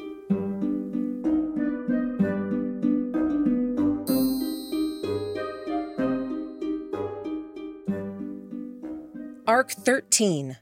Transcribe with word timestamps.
Arc 9.46 9.72
13 9.72 10.56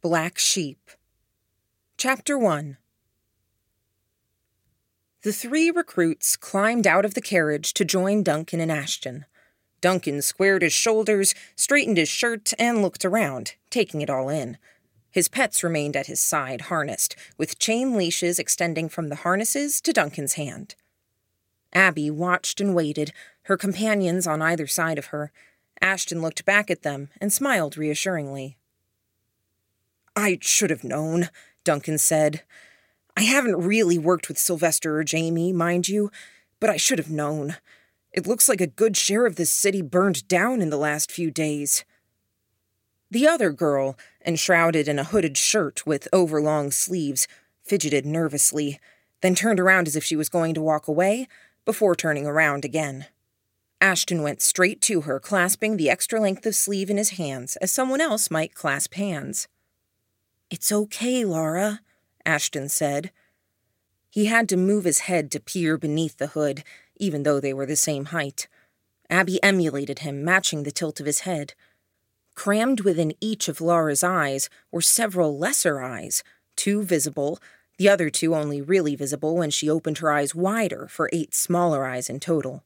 Black 0.00 0.38
Sheep. 0.38 0.90
Chapter 1.96 2.38
1 2.38 2.76
the 5.24 5.32
three 5.32 5.72
recruits 5.72 6.36
climbed 6.36 6.86
out 6.86 7.04
of 7.04 7.14
the 7.14 7.20
carriage 7.20 7.74
to 7.74 7.84
join 7.84 8.22
Duncan 8.22 8.60
and 8.60 8.70
Ashton. 8.70 9.26
Duncan 9.80 10.22
squared 10.22 10.62
his 10.62 10.72
shoulders, 10.72 11.34
straightened 11.56 11.96
his 11.96 12.08
shirt, 12.08 12.52
and 12.56 12.80
looked 12.80 13.04
around, 13.04 13.56
taking 13.70 14.00
it 14.00 14.08
all 14.08 14.28
in. 14.28 14.56
His 15.10 15.26
pets 15.26 15.64
remained 15.64 15.96
at 15.96 16.06
his 16.06 16.20
side, 16.20 16.62
harnessed, 16.62 17.16
with 17.36 17.58
chain 17.58 17.96
leashes 17.96 18.38
extending 18.38 18.88
from 18.88 19.08
the 19.08 19.16
harnesses 19.16 19.80
to 19.80 19.92
Duncan's 19.92 20.34
hand. 20.34 20.76
Abby 21.72 22.08
watched 22.08 22.60
and 22.60 22.72
waited, 22.72 23.12
her 23.42 23.56
companions 23.56 24.28
on 24.28 24.40
either 24.40 24.68
side 24.68 24.98
of 24.98 25.06
her. 25.06 25.32
Ashton 25.80 26.22
looked 26.22 26.44
back 26.44 26.70
at 26.70 26.82
them 26.82 27.08
and 27.20 27.32
smiled 27.32 27.76
reassuringly. 27.76 28.57
I 30.18 30.38
should 30.40 30.70
have 30.70 30.82
known, 30.82 31.28
Duncan 31.62 31.96
said. 31.96 32.42
I 33.16 33.22
haven't 33.22 33.54
really 33.54 33.98
worked 33.98 34.26
with 34.26 34.36
Sylvester 34.36 34.98
or 34.98 35.04
Jamie, 35.04 35.52
mind 35.52 35.88
you, 35.88 36.10
but 36.58 36.68
I 36.68 36.76
should 36.76 36.98
have 36.98 37.08
known. 37.08 37.54
It 38.12 38.26
looks 38.26 38.48
like 38.48 38.60
a 38.60 38.66
good 38.66 38.96
share 38.96 39.26
of 39.26 39.36
this 39.36 39.52
city 39.52 39.80
burned 39.80 40.26
down 40.26 40.60
in 40.60 40.70
the 40.70 40.76
last 40.76 41.12
few 41.12 41.30
days. 41.30 41.84
The 43.12 43.28
other 43.28 43.52
girl, 43.52 43.96
enshrouded 44.26 44.88
in 44.88 44.98
a 44.98 45.04
hooded 45.04 45.36
shirt 45.36 45.86
with 45.86 46.08
overlong 46.12 46.72
sleeves, 46.72 47.28
fidgeted 47.62 48.04
nervously, 48.04 48.80
then 49.20 49.36
turned 49.36 49.60
around 49.60 49.86
as 49.86 49.94
if 49.94 50.02
she 50.02 50.16
was 50.16 50.28
going 50.28 50.52
to 50.54 50.60
walk 50.60 50.88
away, 50.88 51.28
before 51.64 51.94
turning 51.94 52.26
around 52.26 52.64
again. 52.64 53.06
Ashton 53.80 54.24
went 54.24 54.42
straight 54.42 54.80
to 54.82 55.02
her, 55.02 55.20
clasping 55.20 55.76
the 55.76 55.88
extra 55.88 56.20
length 56.20 56.44
of 56.44 56.56
sleeve 56.56 56.90
in 56.90 56.96
his 56.96 57.10
hands 57.10 57.54
as 57.58 57.70
someone 57.70 58.00
else 58.00 58.32
might 58.32 58.56
clasp 58.56 58.94
hands. 58.94 59.46
It's 60.50 60.72
okay, 60.72 61.24
Lara, 61.24 61.80
Ashton 62.24 62.68
said. 62.70 63.10
He 64.08 64.26
had 64.26 64.48
to 64.48 64.56
move 64.56 64.84
his 64.84 65.00
head 65.00 65.30
to 65.32 65.40
peer 65.40 65.76
beneath 65.76 66.16
the 66.16 66.28
hood, 66.28 66.64
even 66.96 67.22
though 67.22 67.38
they 67.38 67.52
were 67.52 67.66
the 67.66 67.76
same 67.76 68.06
height. 68.06 68.48
Abby 69.10 69.42
emulated 69.42 70.00
him, 70.00 70.24
matching 70.24 70.62
the 70.62 70.70
tilt 70.70 71.00
of 71.00 71.06
his 71.06 71.20
head. 71.20 71.54
Crammed 72.34 72.80
within 72.80 73.12
each 73.20 73.48
of 73.48 73.60
Lara's 73.60 74.02
eyes 74.02 74.48
were 74.70 74.80
several 74.80 75.36
lesser 75.36 75.82
eyes, 75.82 76.22
two 76.56 76.82
visible, 76.82 77.38
the 77.76 77.88
other 77.88 78.08
two 78.08 78.34
only 78.34 78.62
really 78.62 78.96
visible 78.96 79.36
when 79.36 79.50
she 79.50 79.68
opened 79.68 79.98
her 79.98 80.10
eyes 80.10 80.34
wider 80.34 80.88
for 80.88 81.10
eight 81.12 81.34
smaller 81.34 81.84
eyes 81.84 82.08
in 82.08 82.20
total. 82.20 82.64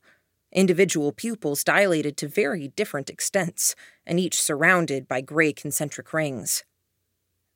Individual 0.53 1.11
pupils 1.11 1.65
dilated 1.65 2.17
to 2.19 2.29
very 2.29 2.69
different 2.69 3.11
extents, 3.11 3.75
and 4.07 4.21
each 4.21 4.41
surrounded 4.41 5.09
by 5.09 5.21
gray 5.21 5.53
concentric 5.53 6.13
rings. 6.13 6.65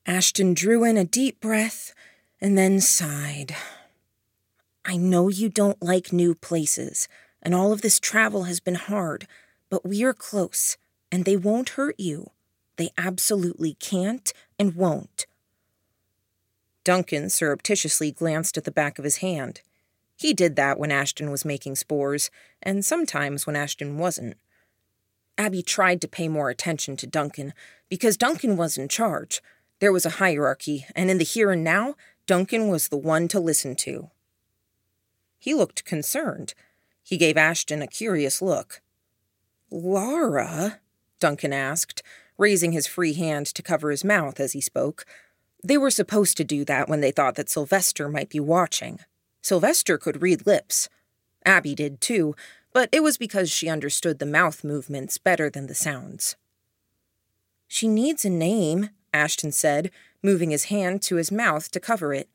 Ashton 0.09 0.55
drew 0.55 0.85
in 0.85 0.97
a 0.97 1.05
deep 1.05 1.41
breath 1.41 1.93
and 2.41 2.57
then 2.57 2.81
sighed. 2.81 3.57
I 4.85 4.97
know 4.97 5.29
you 5.29 5.49
don't 5.49 5.83
like 5.83 6.12
new 6.12 6.37
places, 6.37 7.09
and 7.43 7.53
all 7.53 7.72
of 7.72 7.83
this 7.83 7.99
travel 7.99 8.44
has 8.44 8.61
been 8.61 8.77
hard, 8.77 9.27
but 9.69 9.84
we 9.84 10.05
are 10.05 10.15
close, 10.15 10.77
and 11.11 11.25
they 11.25 11.37
won't 11.37 11.71
hurt 11.71 11.99
you. 11.99 12.31
They 12.77 12.91
absolutely 12.97 13.75
can't 13.75 14.33
and 14.61 14.77
won't. 14.77 15.27
Duncan 16.84 17.28
surreptitiously 17.28 18.12
glanced 18.12 18.56
at 18.56 18.62
the 18.62 18.71
back 18.71 19.00
of 19.00 19.05
his 19.05 19.17
hand. 19.17 19.61
He 20.17 20.33
did 20.33 20.55
that 20.55 20.78
when 20.78 20.93
Ashton 20.93 21.33
was 21.33 21.44
making 21.44 21.75
spores, 21.75 22.31
and 22.62 22.84
sometimes 22.84 23.44
when 23.44 23.56
Ashton 23.56 23.99
wasn't. 23.99 24.37
Abby 25.37 25.62
tried 25.65 26.00
to 26.00 26.09
pay 26.09 26.28
more 26.28 26.49
attention 26.49 26.97
to 26.99 27.09
Duncan, 27.09 27.53
because 27.88 28.17
Duncan 28.17 28.56
was 28.56 28.78
in 28.78 28.88
charge, 28.88 29.43
there 29.78 29.92
was 29.92 30.06
a 30.06 30.10
hierarchy, 30.10 30.87
and 30.94 31.10
in 31.10 31.19
the 31.19 31.25
here 31.25 31.50
and 31.50 31.62
now, 31.62 31.94
Duncan 32.26 32.69
was 32.69 32.88
the 32.88 32.97
one 32.97 33.28
to 33.28 33.41
listen 33.41 33.76
to. 33.76 34.10
He 35.38 35.54
looked 35.54 35.84
concerned. 35.84 36.54
He 37.03 37.16
gave 37.16 37.37
Ashton 37.37 37.82
a 37.82 37.87
curious 37.87 38.42
look. 38.42 38.81
Lara? 39.70 40.81
Duncan 41.20 41.53
asked, 41.53 42.03
raising 42.38 42.72
his 42.72 42.87
free 42.87 43.12
hand 43.12 43.47
to 43.47 43.62
cover 43.62 43.91
his 43.91 44.04
mouth 44.04 44.41
as 44.41 44.53
he 44.53 44.60
spoke. 44.60 45.04
They 45.62 45.78
were 45.78 45.91
supposed 45.91 46.37
to 46.37 46.44
do 46.44 46.64
that 46.64 46.88
when 46.88 47.00
they 47.00 47.10
thought 47.10 47.37
that 47.37 47.48
Sylvester 47.48 48.08
might 48.08 48.28
be 48.28 48.41
watching. 48.41 49.00
Sylvester 49.43 49.98
could 49.98 50.22
read 50.22 50.47
lips. 50.47 50.88
Abby 51.44 51.75
did 51.75 52.00
too, 52.00 52.34
but 52.72 52.88
it 52.93 53.03
was 53.03 53.16
because 53.16 53.50
she 53.50 53.69
understood 53.69 54.19
the 54.19 54.26
mouth 54.26 54.64
movements 54.64 55.19
better 55.19 55.48
than 55.48 55.66
the 55.66 55.75
sounds. 55.75 56.37
She 57.69 57.88
needs 57.88 58.25
a 58.25 58.31
name, 58.31 58.91
Ashton 59.16 59.53
said, 59.53 59.91
moving 60.22 60.50
his 60.50 60.65
hand 60.65 61.03
to 61.03 61.16
his 61.16 61.32
mouth 61.32 61.71
to 61.71 61.81
cover 61.81 62.12
it. 62.12 62.28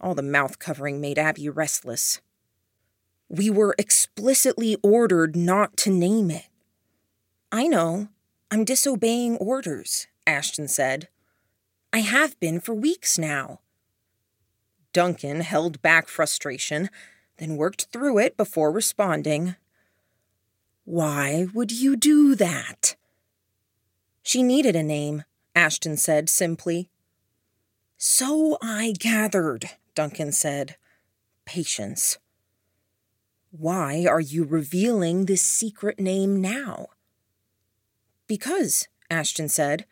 All 0.00 0.14
the 0.14 0.22
mouth 0.22 0.58
covering 0.58 1.00
made 1.00 1.18
Abby 1.18 1.48
restless. 1.48 2.20
We 3.28 3.50
were 3.50 3.74
explicitly 3.78 4.76
ordered 4.82 5.36
not 5.36 5.76
to 5.78 5.90
name 5.90 6.30
it. 6.30 6.48
I 7.50 7.66
know. 7.66 8.08
I'm 8.50 8.64
disobeying 8.64 9.36
orders, 9.38 10.06
Ashton 10.26 10.68
said. 10.68 11.08
I 11.92 12.00
have 12.00 12.38
been 12.40 12.60
for 12.60 12.74
weeks 12.74 13.18
now. 13.18 13.60
Duncan 14.92 15.40
held 15.40 15.82
back 15.82 16.08
frustration, 16.08 16.90
then 17.38 17.56
worked 17.56 17.86
through 17.92 18.18
it 18.18 18.36
before 18.36 18.70
responding. 18.70 19.56
Why 20.84 21.48
would 21.52 21.72
you 21.72 21.96
do 21.96 22.34
that? 22.36 22.96
She 24.22 24.42
needed 24.42 24.76
a 24.76 24.82
name, 24.82 25.24
Ashton 25.56 25.96
said 25.96 26.28
simply. 26.28 26.90
So 27.96 28.58
I 28.60 28.92
gathered, 28.98 29.70
Duncan 29.94 30.30
said. 30.30 30.76
Patience. 31.46 32.18
Why 33.50 34.04
are 34.06 34.20
you 34.20 34.44
revealing 34.44 35.24
this 35.24 35.40
secret 35.40 35.98
name 35.98 36.42
now? 36.42 36.88
Because, 38.26 38.86
Ashton 39.10 39.48
said. 39.48 39.86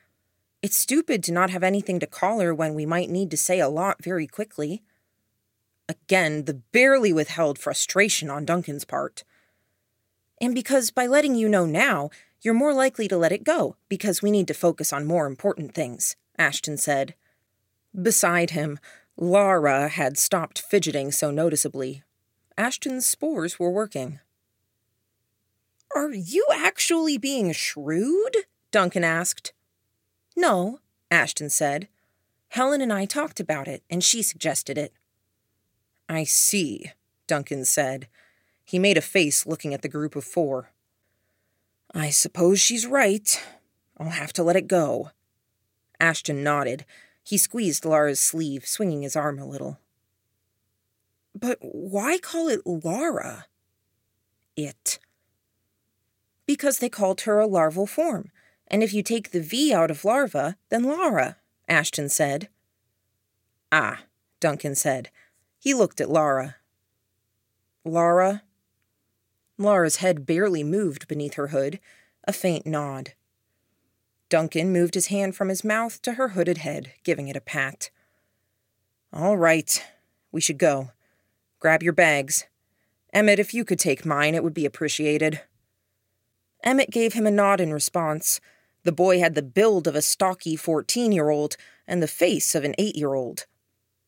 It's 0.60 0.76
stupid 0.76 1.22
to 1.24 1.32
not 1.32 1.48
have 1.48 1.62
anything 1.62 1.98
to 2.00 2.06
call 2.06 2.40
her 2.40 2.54
when 2.54 2.74
we 2.74 2.84
might 2.84 3.08
need 3.08 3.30
to 3.30 3.36
say 3.38 3.58
a 3.58 3.68
lot 3.68 4.04
very 4.04 4.26
quickly. 4.26 4.82
Again, 5.88 6.44
the 6.44 6.54
barely 6.54 7.12
withheld 7.12 7.58
frustration 7.58 8.28
on 8.28 8.44
Duncan's 8.44 8.84
part. 8.84 9.24
And 10.42 10.54
because 10.54 10.90
by 10.90 11.06
letting 11.06 11.34
you 11.34 11.48
know 11.48 11.64
now, 11.64 12.10
you're 12.44 12.54
more 12.54 12.74
likely 12.74 13.08
to 13.08 13.16
let 13.16 13.32
it 13.32 13.42
go 13.42 13.76
because 13.88 14.22
we 14.22 14.30
need 14.30 14.46
to 14.48 14.54
focus 14.54 14.92
on 14.92 15.06
more 15.06 15.26
important 15.26 15.74
things, 15.74 16.14
Ashton 16.38 16.76
said. 16.76 17.14
Beside 18.00 18.50
him, 18.50 18.78
Lara 19.16 19.88
had 19.88 20.18
stopped 20.18 20.60
fidgeting 20.60 21.10
so 21.10 21.30
noticeably. 21.30 22.02
Ashton's 22.58 23.06
spores 23.06 23.58
were 23.58 23.70
working. 23.70 24.20
Are 25.96 26.12
you 26.12 26.46
actually 26.52 27.16
being 27.16 27.52
shrewd? 27.52 28.36
Duncan 28.70 29.04
asked. 29.04 29.52
No, 30.36 30.80
Ashton 31.10 31.48
said. 31.48 31.88
Helen 32.48 32.80
and 32.80 32.92
I 32.92 33.06
talked 33.06 33.40
about 33.40 33.68
it, 33.68 33.82
and 33.88 34.04
she 34.04 34.22
suggested 34.22 34.76
it. 34.76 34.92
I 36.08 36.24
see, 36.24 36.92
Duncan 37.26 37.64
said. 37.64 38.08
He 38.64 38.78
made 38.78 38.98
a 38.98 39.02
face 39.02 39.46
looking 39.46 39.72
at 39.72 39.82
the 39.82 39.88
group 39.88 40.14
of 40.14 40.24
four. 40.24 40.73
I 41.94 42.10
suppose 42.10 42.60
she's 42.60 42.86
right. 42.86 43.40
I'll 43.98 44.10
have 44.10 44.32
to 44.34 44.42
let 44.42 44.56
it 44.56 44.66
go. 44.66 45.10
Ashton 46.00 46.42
nodded. 46.42 46.84
He 47.22 47.38
squeezed 47.38 47.84
Lara's 47.84 48.20
sleeve, 48.20 48.66
swinging 48.66 49.02
his 49.02 49.14
arm 49.14 49.38
a 49.38 49.46
little. 49.46 49.78
But 51.34 51.58
why 51.60 52.18
call 52.18 52.48
it 52.48 52.66
Lara? 52.66 53.46
It. 54.56 54.98
Because 56.46 56.78
they 56.78 56.88
called 56.88 57.22
her 57.22 57.38
a 57.38 57.46
larval 57.46 57.86
form, 57.86 58.30
and 58.68 58.82
if 58.82 58.92
you 58.92 59.02
take 59.02 59.30
the 59.30 59.40
V 59.40 59.72
out 59.72 59.90
of 59.90 60.04
larva, 60.04 60.56
then 60.68 60.84
Lara, 60.84 61.36
Ashton 61.68 62.08
said. 62.08 62.48
Ah, 63.72 64.02
Duncan 64.40 64.74
said. 64.74 65.10
He 65.58 65.74
looked 65.74 66.00
at 66.00 66.10
Lara. 66.10 66.56
Lara, 67.84 68.42
Lara's 69.56 69.96
head 69.96 70.26
barely 70.26 70.64
moved 70.64 71.06
beneath 71.06 71.34
her 71.34 71.48
hood, 71.48 71.78
a 72.24 72.32
faint 72.32 72.66
nod. 72.66 73.12
Duncan 74.28 74.72
moved 74.72 74.94
his 74.94 75.06
hand 75.08 75.36
from 75.36 75.48
his 75.48 75.62
mouth 75.62 76.02
to 76.02 76.14
her 76.14 76.30
hooded 76.30 76.58
head, 76.58 76.92
giving 77.04 77.28
it 77.28 77.36
a 77.36 77.40
pat. 77.40 77.90
All 79.12 79.36
right, 79.36 79.84
we 80.32 80.40
should 80.40 80.58
go. 80.58 80.90
Grab 81.60 81.82
your 81.82 81.92
bags. 81.92 82.46
Emmett, 83.12 83.38
if 83.38 83.54
you 83.54 83.64
could 83.64 83.78
take 83.78 84.04
mine, 84.04 84.34
it 84.34 84.42
would 84.42 84.54
be 84.54 84.66
appreciated. 84.66 85.40
Emmett 86.64 86.90
gave 86.90 87.12
him 87.12 87.26
a 87.26 87.30
nod 87.30 87.60
in 87.60 87.72
response. 87.72 88.40
The 88.82 88.90
boy 88.92 89.20
had 89.20 89.34
the 89.34 89.42
build 89.42 89.86
of 89.86 89.94
a 89.94 90.02
stocky 90.02 90.56
14 90.56 91.12
year 91.12 91.30
old 91.30 91.56
and 91.86 92.02
the 92.02 92.08
face 92.08 92.54
of 92.54 92.64
an 92.64 92.74
8 92.76 92.96
year 92.96 93.14
old. 93.14 93.46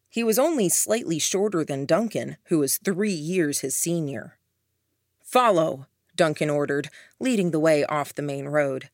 He 0.09 0.25
was 0.25 0.39
only 0.39 0.69
slightly 0.69 1.19
shorter 1.19 1.65
than 1.65 1.87
Duncan, 1.87 2.37
who 2.45 2.59
was 2.59 2.79
three 2.79 3.13
years 3.13 3.61
his 3.61 3.77
senior. 3.77 4.39
Follow, 5.27 5.87
Duncan 6.15 6.49
ordered, 6.49 6.89
leading 7.19 7.51
the 7.51 7.59
way 7.59 7.85
off 7.85 8.15
the 8.15 8.23
main 8.23 8.47
road. 8.47 8.91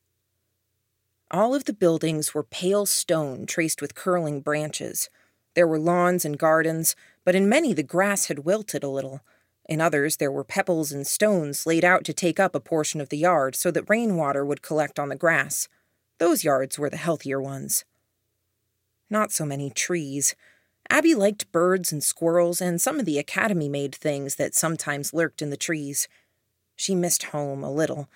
All 1.29 1.53
of 1.53 1.65
the 1.65 1.73
buildings 1.73 2.33
were 2.33 2.41
pale 2.41 2.87
stone 2.87 3.45
traced 3.45 3.83
with 3.83 3.93
curling 3.93 4.41
branches. 4.41 5.11
There 5.53 5.67
were 5.67 5.77
lawns 5.77 6.25
and 6.25 6.37
gardens, 6.37 6.95
but 7.23 7.35
in 7.35 7.47
many 7.47 7.71
the 7.71 7.83
grass 7.83 8.25
had 8.25 8.39
wilted 8.39 8.83
a 8.83 8.89
little. 8.89 9.21
In 9.69 9.79
others, 9.79 10.17
there 10.17 10.31
were 10.31 10.43
pebbles 10.43 10.91
and 10.91 11.05
stones 11.05 11.67
laid 11.67 11.85
out 11.85 12.03
to 12.05 12.13
take 12.13 12.39
up 12.39 12.55
a 12.55 12.59
portion 12.59 12.99
of 12.99 13.09
the 13.09 13.17
yard 13.17 13.55
so 13.55 13.69
that 13.69 13.87
rainwater 13.87 14.43
would 14.43 14.63
collect 14.63 14.97
on 14.97 15.09
the 15.09 15.15
grass. 15.15 15.69
Those 16.17 16.43
yards 16.43 16.79
were 16.79 16.89
the 16.89 16.97
healthier 16.97 17.39
ones. 17.39 17.85
Not 19.07 19.31
so 19.31 19.45
many 19.45 19.69
trees. 19.69 20.35
Abby 20.89 21.13
liked 21.13 21.51
birds 21.51 21.91
and 21.91 22.03
squirrels 22.03 22.59
and 22.59 22.81
some 22.81 22.99
of 22.99 23.05
the 23.05 23.19
academy 23.19 23.69
made 23.69 23.93
things 23.93 24.35
that 24.35 24.55
sometimes 24.55 25.13
lurked 25.13 25.43
in 25.43 25.51
the 25.51 25.57
trees. 25.57 26.07
She 26.75 26.95
missed 26.95 27.23
home 27.23 27.63
a 27.63 27.71
little. 27.71 28.09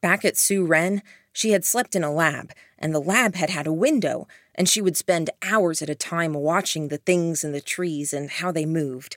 Back 0.00 0.24
at 0.24 0.36
Sue 0.36 0.64
Wren, 0.64 1.02
she 1.32 1.52
had 1.52 1.64
slept 1.64 1.94
in 1.96 2.04
a 2.04 2.12
lab, 2.12 2.52
and 2.78 2.94
the 2.94 3.00
lab 3.00 3.34
had 3.34 3.50
had 3.50 3.66
a 3.66 3.72
window, 3.72 4.26
and 4.54 4.68
she 4.68 4.82
would 4.82 4.96
spend 4.96 5.30
hours 5.42 5.80
at 5.80 5.88
a 5.88 5.94
time 5.94 6.34
watching 6.34 6.88
the 6.88 6.98
things 6.98 7.44
in 7.44 7.52
the 7.52 7.60
trees 7.60 8.12
and 8.12 8.30
how 8.30 8.52
they 8.52 8.66
moved. 8.66 9.16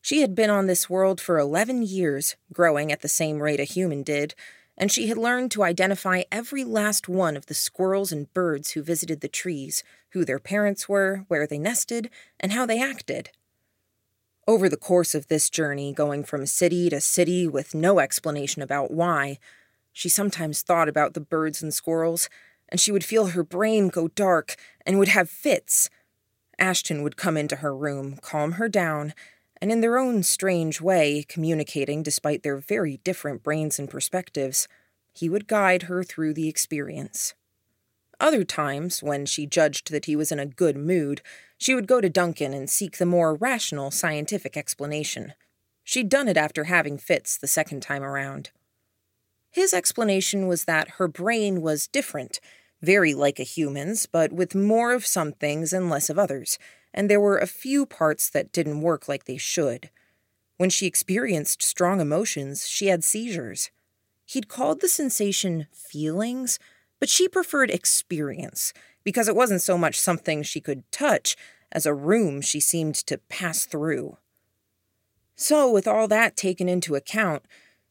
She 0.00 0.20
had 0.20 0.34
been 0.34 0.50
on 0.50 0.66
this 0.66 0.88
world 0.88 1.20
for 1.20 1.38
11 1.38 1.82
years, 1.82 2.36
growing 2.52 2.92
at 2.92 3.00
the 3.00 3.08
same 3.08 3.40
rate 3.40 3.60
a 3.60 3.64
human 3.64 4.02
did, 4.02 4.34
and 4.76 4.90
she 4.90 5.08
had 5.08 5.16
learned 5.16 5.50
to 5.52 5.62
identify 5.62 6.22
every 6.32 6.64
last 6.64 7.08
one 7.08 7.36
of 7.36 7.46
the 7.46 7.54
squirrels 7.54 8.12
and 8.12 8.32
birds 8.34 8.72
who 8.72 8.82
visited 8.82 9.20
the 9.20 9.28
trees, 9.28 9.82
who 10.10 10.24
their 10.24 10.38
parents 10.38 10.88
were, 10.88 11.24
where 11.28 11.46
they 11.46 11.58
nested, 11.58 12.10
and 12.40 12.52
how 12.52 12.66
they 12.66 12.80
acted. 12.80 13.30
Over 14.46 14.68
the 14.68 14.76
course 14.76 15.14
of 15.14 15.28
this 15.28 15.48
journey, 15.48 15.94
going 15.94 16.22
from 16.22 16.44
city 16.44 16.90
to 16.90 17.00
city 17.00 17.48
with 17.48 17.74
no 17.74 17.98
explanation 17.98 18.60
about 18.60 18.90
why, 18.90 19.38
she 19.90 20.10
sometimes 20.10 20.60
thought 20.60 20.88
about 20.88 21.14
the 21.14 21.20
birds 21.20 21.62
and 21.62 21.72
squirrels, 21.72 22.28
and 22.68 22.78
she 22.78 22.92
would 22.92 23.04
feel 23.04 23.28
her 23.28 23.42
brain 23.42 23.88
go 23.88 24.08
dark 24.08 24.56
and 24.84 24.98
would 24.98 25.08
have 25.08 25.30
fits. 25.30 25.88
Ashton 26.58 27.02
would 27.02 27.16
come 27.16 27.38
into 27.38 27.56
her 27.56 27.74
room, 27.74 28.18
calm 28.20 28.52
her 28.52 28.68
down, 28.68 29.14
and 29.62 29.72
in 29.72 29.80
their 29.80 29.96
own 29.96 30.22
strange 30.22 30.78
way, 30.78 31.24
communicating 31.26 32.02
despite 32.02 32.42
their 32.42 32.58
very 32.58 32.98
different 32.98 33.42
brains 33.42 33.78
and 33.78 33.88
perspectives, 33.88 34.68
he 35.14 35.30
would 35.30 35.46
guide 35.46 35.84
her 35.84 36.04
through 36.04 36.34
the 36.34 36.48
experience. 36.48 37.32
Other 38.20 38.44
times, 38.44 39.02
when 39.02 39.26
she 39.26 39.46
judged 39.46 39.90
that 39.90 40.06
he 40.06 40.16
was 40.16 40.30
in 40.30 40.38
a 40.38 40.46
good 40.46 40.76
mood, 40.76 41.20
she 41.58 41.74
would 41.74 41.86
go 41.86 42.00
to 42.00 42.08
Duncan 42.08 42.54
and 42.54 42.68
seek 42.70 42.98
the 42.98 43.06
more 43.06 43.34
rational 43.34 43.90
scientific 43.90 44.56
explanation. 44.56 45.34
She'd 45.82 46.08
done 46.08 46.28
it 46.28 46.36
after 46.36 46.64
having 46.64 46.98
fits 46.98 47.36
the 47.36 47.46
second 47.46 47.82
time 47.82 48.02
around. 48.02 48.50
His 49.50 49.72
explanation 49.72 50.46
was 50.48 50.64
that 50.64 50.92
her 50.98 51.06
brain 51.06 51.60
was 51.60 51.86
different, 51.86 52.40
very 52.82 53.14
like 53.14 53.38
a 53.38 53.44
human's, 53.44 54.06
but 54.06 54.32
with 54.32 54.54
more 54.54 54.92
of 54.92 55.06
some 55.06 55.32
things 55.32 55.72
and 55.72 55.88
less 55.88 56.10
of 56.10 56.18
others, 56.18 56.58
and 56.92 57.08
there 57.08 57.20
were 57.20 57.38
a 57.38 57.46
few 57.46 57.86
parts 57.86 58.28
that 58.30 58.52
didn't 58.52 58.80
work 58.80 59.08
like 59.08 59.24
they 59.24 59.36
should. 59.36 59.90
When 60.56 60.70
she 60.70 60.86
experienced 60.86 61.62
strong 61.62 62.00
emotions, 62.00 62.66
she 62.68 62.86
had 62.86 63.04
seizures. 63.04 63.70
He'd 64.24 64.48
called 64.48 64.80
the 64.80 64.88
sensation 64.88 65.66
feelings, 65.72 66.58
but 67.04 67.10
she 67.10 67.28
preferred 67.28 67.70
experience 67.70 68.72
because 69.04 69.28
it 69.28 69.36
wasn't 69.36 69.60
so 69.60 69.76
much 69.76 70.00
something 70.00 70.42
she 70.42 70.58
could 70.58 70.90
touch 70.90 71.36
as 71.70 71.84
a 71.84 71.92
room 71.92 72.40
she 72.40 72.58
seemed 72.58 72.94
to 72.94 73.18
pass 73.28 73.66
through. 73.66 74.16
So, 75.36 75.70
with 75.70 75.86
all 75.86 76.08
that 76.08 76.34
taken 76.34 76.66
into 76.66 76.94
account, 76.94 77.42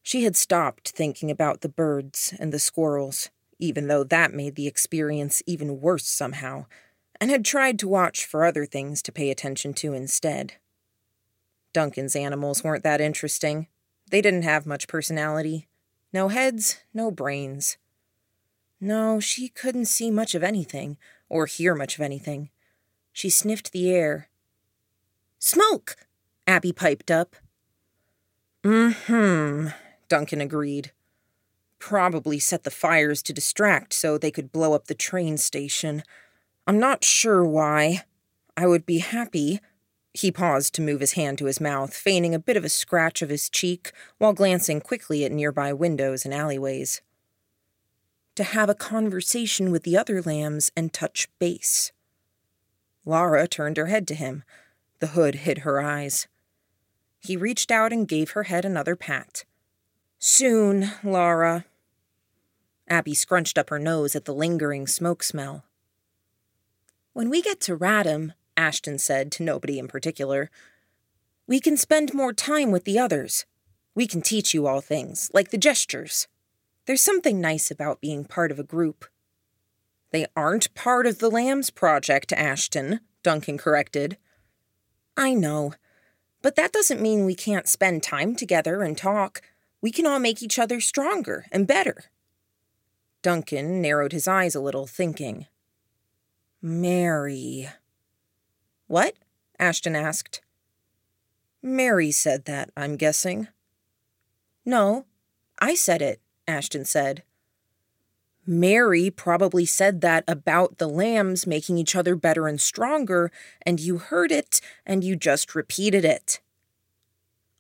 she 0.02 0.24
had 0.24 0.36
stopped 0.36 0.90
thinking 0.90 1.30
about 1.30 1.62
the 1.62 1.70
birds 1.70 2.34
and 2.40 2.52
the 2.52 2.58
squirrels, 2.58 3.30
even 3.60 3.88
though 3.88 4.04
that 4.04 4.34
made 4.34 4.56
the 4.56 4.66
experience 4.66 5.44
even 5.46 5.80
worse 5.80 6.08
somehow, 6.08 6.66
and 7.22 7.30
had 7.30 7.46
tried 7.46 7.78
to 7.78 7.88
watch 7.88 8.26
for 8.26 8.44
other 8.44 8.66
things 8.66 9.04
to 9.04 9.12
pay 9.12 9.30
attention 9.30 9.76
to 9.76 9.94
instead. 9.94 10.54
Duncan's 11.72 12.16
animals 12.16 12.64
weren't 12.64 12.84
that 12.84 13.00
interesting. 13.00 13.68
They 14.10 14.22
didn't 14.22 14.42
have 14.42 14.66
much 14.66 14.88
personality. 14.88 15.68
No 16.12 16.30
heads, 16.30 16.80
no 16.96 17.12
brains. 17.12 17.78
No, 18.84 19.22
she 19.22 19.48
couldn't 19.48 19.86
see 19.86 20.12
much 20.12 20.36
of 20.36 20.44
anything, 20.44 20.98
or 21.30 21.46
hear 21.46 21.74
much 21.74 21.96
of 21.96 22.02
anything. 22.02 22.50
She 23.14 23.30
sniffed 23.30 23.72
the 23.72 23.90
air. 23.90 24.28
Smoke! 25.40 25.96
Abby 26.46 26.74
piped 26.74 27.10
up. 27.10 27.38
Mm 28.62 28.94
hmm, 29.06 29.68
Duncan 30.10 30.42
agreed. 30.42 30.92
Probably 31.80 32.40
set 32.40 32.64
the 32.66 32.70
fires 32.70 33.24
to 33.24 33.32
distract 33.32 33.94
so 33.94 34.18
they 34.18 34.32
could 34.32 34.52
blow 34.52 34.74
up 34.74 34.88
the 34.88 34.96
train 34.96 35.38
station. 35.38 36.04
I'm 36.68 36.78
not 36.78 37.06
sure 37.06 37.46
why. 37.46 38.04
I 38.58 38.68
would 38.68 38.86
be 38.86 38.98
happy. 38.98 39.62
He 40.14 40.30
paused 40.30 40.76
to 40.76 40.82
move 40.82 41.00
his 41.00 41.14
hand 41.14 41.38
to 41.38 41.46
his 41.46 41.62
mouth, 41.62 41.94
feigning 41.94 42.36
a 42.36 42.40
bit 42.48 42.58
of 42.58 42.66
a 42.66 42.70
scratch 42.70 43.22
of 43.22 43.30
his 43.30 43.48
cheek 43.48 43.94
while 44.18 44.34
glancing 44.34 44.82
quickly 44.82 45.24
at 45.24 45.32
nearby 45.32 45.72
windows 45.72 46.26
and 46.26 46.34
alleyways. 46.34 47.02
To 48.36 48.44
have 48.44 48.70
a 48.70 48.76
conversation 48.76 49.72
with 49.72 49.84
the 49.84 49.96
other 49.96 50.22
lambs 50.22 50.72
and 50.76 50.92
touch 50.92 51.28
base. 51.38 51.92
Lara 53.06 53.48
turned 53.48 53.78
her 53.78 53.88
head 53.88 54.08
to 54.08 54.16
him. 54.16 54.44
The 55.00 55.08
hood 55.08 55.36
hid 55.36 55.60
her 55.60 55.82
eyes. 55.82 56.28
He 57.20 57.38
reached 57.38 57.70
out 57.70 57.94
and 57.94 58.08
gave 58.08 58.32
her 58.32 58.44
head 58.44 58.66
another 58.66 58.96
pat. 58.96 59.46
Soon, 60.18 60.92
Lara. 61.04 61.66
Abby 62.88 63.14
scrunched 63.14 63.58
up 63.58 63.70
her 63.70 63.80
nose 63.80 64.16
at 64.16 64.26
the 64.26 64.34
lingering 64.34 64.88
smoke 64.88 65.24
smell. 65.24 65.66
When 67.14 67.30
we 67.30 67.42
get 67.42 67.62
to 67.62 67.78
Radham, 67.78 68.34
Ashton 68.58 68.98
said 68.98 69.32
to 69.34 69.44
nobody 69.44 69.78
in 69.78 69.88
particular, 69.88 70.50
we 71.46 71.60
can 71.60 71.78
spend 71.78 72.14
more 72.14 72.34
time 72.34 72.72
with 72.72 72.86
the 72.86 72.98
others. 72.98 73.46
We 73.94 74.08
can 74.08 74.22
teach 74.22 74.54
you 74.54 74.66
all 74.66 74.82
things, 74.82 75.30
like 75.34 75.52
the 75.52 75.58
gestures. 75.58 76.28
There's 76.86 77.02
something 77.02 77.40
nice 77.40 77.72
about 77.72 78.02
being 78.02 78.26
part 78.26 78.52
of 78.52 78.60
a 78.60 78.64
group. 78.64 79.06
They 80.12 80.26
aren't 80.36 80.74
part 80.76 81.06
of 81.08 81.20
the 81.20 81.30
Lambs 81.30 81.70
Project, 81.70 82.32
Ashton, 82.34 83.00
Duncan 83.24 83.58
corrected. 83.58 84.18
I 85.16 85.34
know, 85.34 85.74
but 86.42 86.56
that 86.56 86.74
doesn't 86.74 87.02
mean 87.02 87.26
we 87.26 87.36
can't 87.36 87.68
spend 87.68 88.04
time 88.04 88.36
together 88.36 88.84
and 88.84 88.98
talk 88.98 89.42
we 89.84 89.92
can 89.92 90.08
all 90.08 90.18
make 90.18 90.42
each 90.42 90.58
other 90.58 90.80
stronger 90.80 91.46
and 91.52 91.68
better. 91.68 92.06
Duncan 93.22 93.82
narrowed 93.82 94.14
his 94.14 94.30
eyes 94.30 94.56
a 94.56 94.62
little, 94.62 94.88
thinking. 94.88 95.48
Mary. 96.62 97.68
What? 98.88 99.16
Ashton 99.60 99.94
asked. 99.94 100.42
Mary 101.62 102.12
said 102.12 102.46
that, 102.46 102.70
I'm 102.78 102.96
guessing. 102.96 103.50
No, 104.66 105.06
I 105.60 105.76
said 105.76 106.02
it, 106.02 106.22
Ashton 106.48 106.86
said. 106.86 107.24
Mary 108.46 109.10
probably 109.10 109.66
said 109.66 110.02
that 110.02 110.24
about 110.28 110.78
the 110.78 110.88
lambs 110.88 111.48
making 111.48 111.78
each 111.78 111.96
other 111.96 112.16
better 112.16 112.48
and 112.48 112.60
stronger, 112.60 113.32
and 113.66 113.80
you 113.80 113.98
heard 113.98 114.32
it, 114.32 114.60
and 114.86 115.04
you 115.04 115.16
just 115.16 115.56
repeated 115.56 116.04
it. 116.04 116.42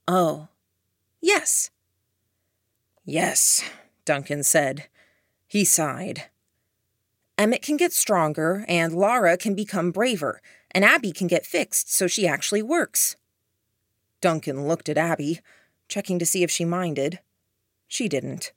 Oh, 0.07 0.49
yes, 1.21 1.71
Yes, 3.05 3.61
Duncan 4.05 4.43
said. 4.43 4.87
He 5.47 5.65
sighed. 5.65 6.29
Emmett 7.37 7.61
can 7.61 7.75
get 7.75 7.91
stronger, 7.91 8.63
and 8.67 8.93
Lara 8.93 9.35
can 9.35 9.55
become 9.55 9.91
braver, 9.91 10.41
and 10.71 10.85
Abby 10.85 11.11
can 11.11 11.27
get 11.27 11.45
fixed 11.45 11.91
so 11.93 12.07
she 12.07 12.25
actually 12.25 12.61
works. 12.61 13.17
Duncan 14.21 14.67
looked 14.67 14.87
at 14.87 14.97
Abby, 14.97 15.41
checking 15.89 16.17
to 16.17 16.25
see 16.25 16.43
if 16.43 16.51
she 16.51 16.63
minded. 16.63 17.19
She 17.87 18.07
didn't. 18.07 18.53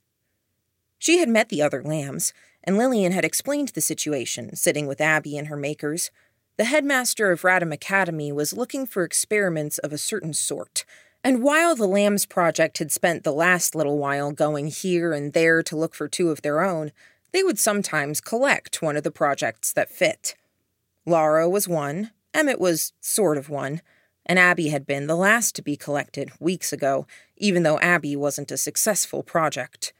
She 0.97 1.19
had 1.19 1.29
met 1.29 1.49
the 1.49 1.61
other 1.61 1.83
lambs, 1.83 2.33
and 2.63 2.77
Lillian 2.77 3.11
had 3.11 3.23
explained 3.23 3.69
the 3.69 3.81
situation, 3.81 4.55
sitting 4.55 4.87
with 4.87 4.99
Abby 4.99 5.37
and 5.37 5.47
her 5.47 5.57
makers. 5.57 6.11
The 6.57 6.65
headmaster 6.65 7.31
of 7.31 7.43
Radham 7.43 7.71
Academy 7.71 8.31
was 8.31 8.57
looking 8.57 8.85
for 8.85 9.03
experiments 9.03 9.77
of 9.77 9.93
a 9.93 9.97
certain 9.97 10.33
sort, 10.33 10.85
and 11.23 11.43
while 11.43 11.75
the 11.75 11.87
Lambs 11.87 12.25
Project 12.25 12.79
had 12.79 12.91
spent 12.91 13.23
the 13.23 13.31
last 13.31 13.75
little 13.75 13.97
while 13.97 14.31
going 14.31 14.67
here 14.67 15.13
and 15.13 15.33
there 15.33 15.61
to 15.63 15.75
look 15.77 15.93
for 15.93 16.07
two 16.07 16.29
of 16.29 16.41
their 16.41 16.63
own, 16.63 16.91
They 17.31 17.43
would 17.43 17.59
sometimes 17.59 18.21
collect 18.21 18.81
one 18.81 18.97
of 18.97 19.03
the 19.03 19.11
projects 19.11 19.73
that 19.73 19.89
fit. 19.89 20.35
Lara 21.05 21.49
was 21.49 21.67
one, 21.67 22.11
Emmett 22.33 22.59
was 22.59 22.93
sort 22.99 23.37
of 23.37 23.49
one, 23.49 23.81
and 24.25 24.39
Abby 24.39 24.69
had 24.69 24.85
been 24.85 25.07
the 25.07 25.15
last 25.15 25.55
to 25.55 25.61
be 25.61 25.75
collected 25.75 26.31
weeks 26.39 26.73
ago, 26.73 27.05
even 27.37 27.63
though 27.63 27.79
Abby 27.79 28.15
wasn't 28.15 28.51
a 28.51 28.57
successful 28.57 29.23
project. 29.23 29.93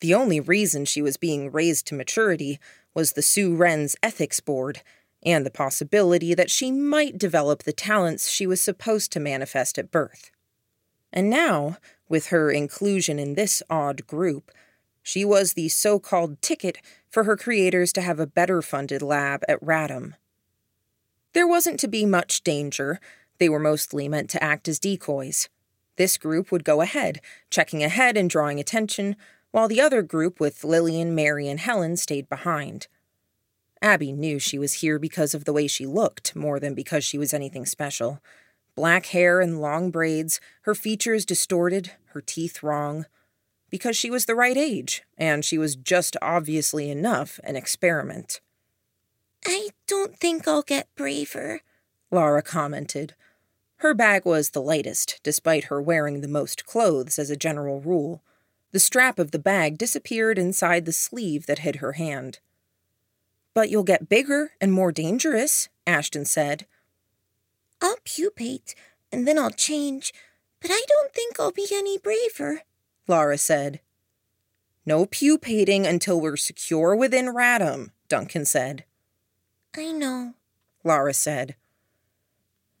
The 0.00 0.14
only 0.14 0.40
reason 0.40 0.84
she 0.84 1.02
was 1.02 1.16
being 1.16 1.50
raised 1.50 1.86
to 1.86 1.94
maturity 1.94 2.58
was 2.94 3.12
the 3.12 3.22
Sue 3.22 3.54
Wren's 3.54 3.96
ethics 4.02 4.40
board, 4.40 4.82
and 5.24 5.44
the 5.44 5.50
possibility 5.50 6.34
that 6.34 6.50
she 6.50 6.70
might 6.70 7.18
develop 7.18 7.62
the 7.62 7.72
talents 7.72 8.30
she 8.30 8.46
was 8.46 8.60
supposed 8.60 9.10
to 9.12 9.20
manifest 9.20 9.78
at 9.78 9.90
birth. 9.90 10.30
And 11.12 11.28
now, 11.28 11.78
with 12.08 12.28
her 12.28 12.50
inclusion 12.50 13.18
in 13.18 13.34
this 13.34 13.62
odd 13.68 14.06
group, 14.06 14.52
she 15.02 15.24
was 15.24 15.54
the 15.54 15.68
so 15.68 15.98
called 15.98 16.40
ticket 16.42 16.78
for 17.08 17.24
her 17.24 17.36
creators 17.36 17.92
to 17.94 18.02
have 18.02 18.20
a 18.20 18.26
better 18.26 18.62
funded 18.62 19.02
lab 19.02 19.42
at 19.48 19.60
Radham. 19.64 20.14
There 21.32 21.48
wasn't 21.48 21.80
to 21.80 21.88
be 21.88 22.04
much 22.04 22.42
danger, 22.42 23.00
they 23.38 23.48
were 23.48 23.58
mostly 23.58 24.08
meant 24.08 24.30
to 24.30 24.42
act 24.42 24.68
as 24.68 24.78
decoys. 24.78 25.48
This 25.96 26.16
group 26.16 26.52
would 26.52 26.64
go 26.64 26.80
ahead, 26.80 27.20
checking 27.50 27.82
ahead 27.82 28.16
and 28.16 28.30
drawing 28.30 28.60
attention, 28.60 29.16
while 29.50 29.68
the 29.68 29.80
other 29.80 30.02
group 30.02 30.40
with 30.40 30.64
Lillian, 30.64 31.14
Mary, 31.14 31.48
and 31.48 31.60
Helen 31.60 31.96
stayed 31.96 32.28
behind. 32.28 32.86
Abby 33.80 34.12
knew 34.12 34.38
she 34.38 34.58
was 34.58 34.74
here 34.74 34.98
because 34.98 35.34
of 35.34 35.44
the 35.44 35.52
way 35.52 35.66
she 35.66 35.86
looked 35.86 36.34
more 36.34 36.58
than 36.58 36.74
because 36.74 37.04
she 37.04 37.18
was 37.18 37.32
anything 37.32 37.64
special. 37.64 38.20
Black 38.74 39.06
hair 39.06 39.40
and 39.40 39.60
long 39.60 39.90
braids, 39.90 40.40
her 40.62 40.74
features 40.74 41.24
distorted, 41.24 41.92
her 42.12 42.20
teeth 42.20 42.62
wrong. 42.62 43.06
Because 43.70 43.96
she 43.96 44.10
was 44.10 44.24
the 44.24 44.34
right 44.34 44.56
age, 44.56 45.02
and 45.16 45.44
she 45.44 45.58
was 45.58 45.76
just 45.76 46.16
obviously 46.22 46.90
enough 46.90 47.38
an 47.44 47.56
experiment. 47.56 48.40
I 49.44 49.70
don't 49.86 50.16
think 50.16 50.48
I'll 50.48 50.62
get 50.62 50.94
braver, 50.96 51.60
Lara 52.10 52.42
commented. 52.42 53.14
Her 53.76 53.94
bag 53.94 54.24
was 54.24 54.50
the 54.50 54.62
lightest, 54.62 55.20
despite 55.22 55.64
her 55.64 55.80
wearing 55.80 56.20
the 56.20 56.28
most 56.28 56.66
clothes 56.66 57.18
as 57.18 57.30
a 57.30 57.36
general 57.36 57.80
rule. 57.80 58.22
The 58.70 58.80
strap 58.80 59.18
of 59.18 59.30
the 59.30 59.38
bag 59.38 59.78
disappeared 59.78 60.38
inside 60.38 60.84
the 60.84 60.92
sleeve 60.92 61.46
that 61.46 61.60
hid 61.60 61.76
her 61.76 61.92
hand. 61.92 62.38
But 63.54 63.70
you'll 63.70 63.82
get 63.82 64.08
bigger 64.08 64.52
and 64.60 64.72
more 64.72 64.92
dangerous, 64.92 65.68
Ashton 65.86 66.26
said. 66.26 66.66
I'll 67.80 67.96
pupate, 68.04 68.74
and 69.10 69.26
then 69.26 69.38
I'll 69.38 69.50
change, 69.50 70.12
but 70.60 70.70
I 70.70 70.82
don't 70.86 71.12
think 71.12 71.40
I'll 71.40 71.52
be 71.52 71.66
any 71.72 71.98
braver, 71.98 72.62
Lara 73.06 73.38
said. 73.38 73.80
No 74.84 75.06
pupating 75.06 75.86
until 75.86 76.20
we're 76.20 76.36
secure 76.36 76.94
within 76.94 77.26
Radham, 77.26 77.90
Duncan 78.08 78.44
said. 78.44 78.84
I 79.76 79.92
know, 79.92 80.34
Lara 80.82 81.14
said. 81.14 81.56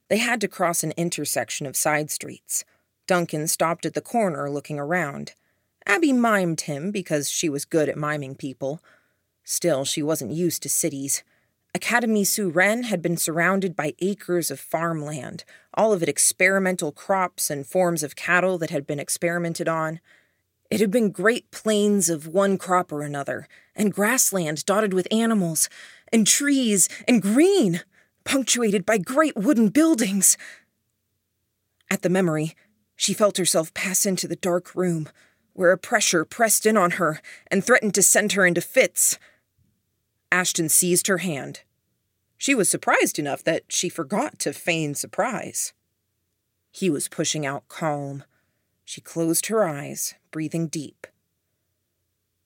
They 0.08 0.18
had 0.18 0.40
to 0.40 0.48
cross 0.48 0.82
an 0.82 0.92
intersection 0.96 1.66
of 1.66 1.76
side 1.76 2.10
streets. 2.10 2.64
Duncan 3.06 3.46
stopped 3.46 3.86
at 3.86 3.94
the 3.94 4.00
corner 4.00 4.50
looking 4.50 4.78
around. 4.78 5.34
Abby 5.88 6.12
mimed 6.12 6.60
him 6.62 6.90
because 6.90 7.30
she 7.30 7.48
was 7.48 7.64
good 7.64 7.88
at 7.88 7.96
miming 7.96 8.34
people. 8.34 8.80
Still, 9.42 9.86
she 9.86 10.02
wasn't 10.02 10.32
used 10.32 10.62
to 10.62 10.68
cities. 10.68 11.24
Academy 11.74 12.24
Sue 12.24 12.50
Wren 12.50 12.84
had 12.84 13.00
been 13.00 13.16
surrounded 13.16 13.74
by 13.74 13.94
acres 14.00 14.50
of 14.50 14.60
farmland, 14.60 15.44
all 15.72 15.94
of 15.94 16.02
it 16.02 16.08
experimental 16.08 16.92
crops 16.92 17.48
and 17.48 17.66
forms 17.66 18.02
of 18.02 18.16
cattle 18.16 18.58
that 18.58 18.70
had 18.70 18.86
been 18.86 19.00
experimented 19.00 19.68
on. 19.68 20.00
It 20.70 20.80
had 20.80 20.90
been 20.90 21.10
great 21.10 21.50
plains 21.50 22.10
of 22.10 22.26
one 22.26 22.58
crop 22.58 22.92
or 22.92 23.00
another, 23.00 23.48
and 23.74 23.92
grassland 23.92 24.66
dotted 24.66 24.92
with 24.92 25.08
animals, 25.10 25.70
and 26.12 26.26
trees, 26.26 26.88
and 27.06 27.22
green, 27.22 27.80
punctuated 28.24 28.84
by 28.84 28.98
great 28.98 29.36
wooden 29.36 29.68
buildings. 29.68 30.36
At 31.90 32.02
the 32.02 32.10
memory, 32.10 32.54
she 32.96 33.14
felt 33.14 33.38
herself 33.38 33.72
pass 33.72 34.04
into 34.04 34.28
the 34.28 34.36
dark 34.36 34.74
room, 34.74 35.08
where 35.58 35.72
a 35.72 35.76
pressure 35.76 36.24
pressed 36.24 36.66
in 36.66 36.76
on 36.76 36.92
her 36.92 37.20
and 37.50 37.64
threatened 37.64 37.92
to 37.92 38.00
send 38.00 38.30
her 38.30 38.46
into 38.46 38.60
fits. 38.60 39.18
Ashton 40.30 40.68
seized 40.68 41.08
her 41.08 41.18
hand. 41.18 41.62
She 42.36 42.54
was 42.54 42.70
surprised 42.70 43.18
enough 43.18 43.42
that 43.42 43.64
she 43.66 43.88
forgot 43.88 44.38
to 44.38 44.52
feign 44.52 44.94
surprise. 44.94 45.72
He 46.70 46.88
was 46.88 47.08
pushing 47.08 47.44
out 47.44 47.66
calm. 47.66 48.22
She 48.84 49.00
closed 49.00 49.46
her 49.46 49.66
eyes, 49.66 50.14
breathing 50.30 50.68
deep. 50.68 51.08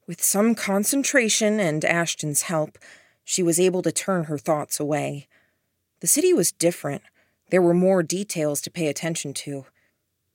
With 0.07 0.25
some 0.25 0.55
concentration 0.55 1.61
and 1.61 1.85
Ashton's 1.85 2.43
help, 2.43 2.79
she 3.23 3.43
was 3.43 3.61
able 3.61 3.83
to 3.83 3.93
turn 3.93 4.25
her 4.25 4.39
thoughts 4.39 4.81
away. 4.81 5.29
The 6.01 6.07
city 6.07 6.33
was 6.33 6.51
different. 6.51 7.03
There 7.51 7.61
were 7.61 7.75
more 7.75 8.03
details 8.03 8.63
to 8.63 8.71
pay 8.71 8.89
attention 8.89 9.35
to. 9.35 9.67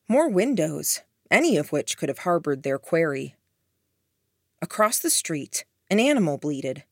More 0.07 0.29
windows, 0.29 1.01
any 1.29 1.57
of 1.57 1.71
which 1.71 1.97
could 1.97 2.09
have 2.09 2.19
harbored 2.19 2.63
their 2.63 2.77
quarry. 2.77 3.35
Across 4.61 4.99
the 4.99 5.09
street, 5.09 5.65
an 5.89 5.99
animal 5.99 6.37
bleated. 6.37 6.83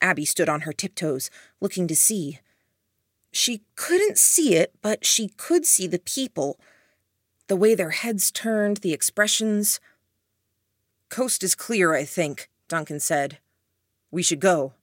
Abby 0.00 0.24
stood 0.24 0.48
on 0.48 0.62
her 0.62 0.72
tiptoes, 0.72 1.30
looking 1.60 1.86
to 1.88 1.96
see. 1.96 2.40
She 3.32 3.62
couldn't 3.74 4.18
see 4.18 4.54
it, 4.54 4.74
but 4.82 5.04
she 5.04 5.28
could 5.36 5.64
see 5.66 5.86
the 5.86 5.98
people. 5.98 6.58
The 7.48 7.56
way 7.56 7.74
their 7.74 7.90
heads 7.90 8.30
turned, 8.30 8.78
the 8.78 8.92
expressions. 8.92 9.80
Coast 11.08 11.42
is 11.42 11.54
clear, 11.54 11.94
I 11.94 12.04
think, 12.04 12.50
Duncan 12.68 13.00
said. 13.00 13.38
We 14.10 14.22
should 14.22 14.40
go. 14.40 14.74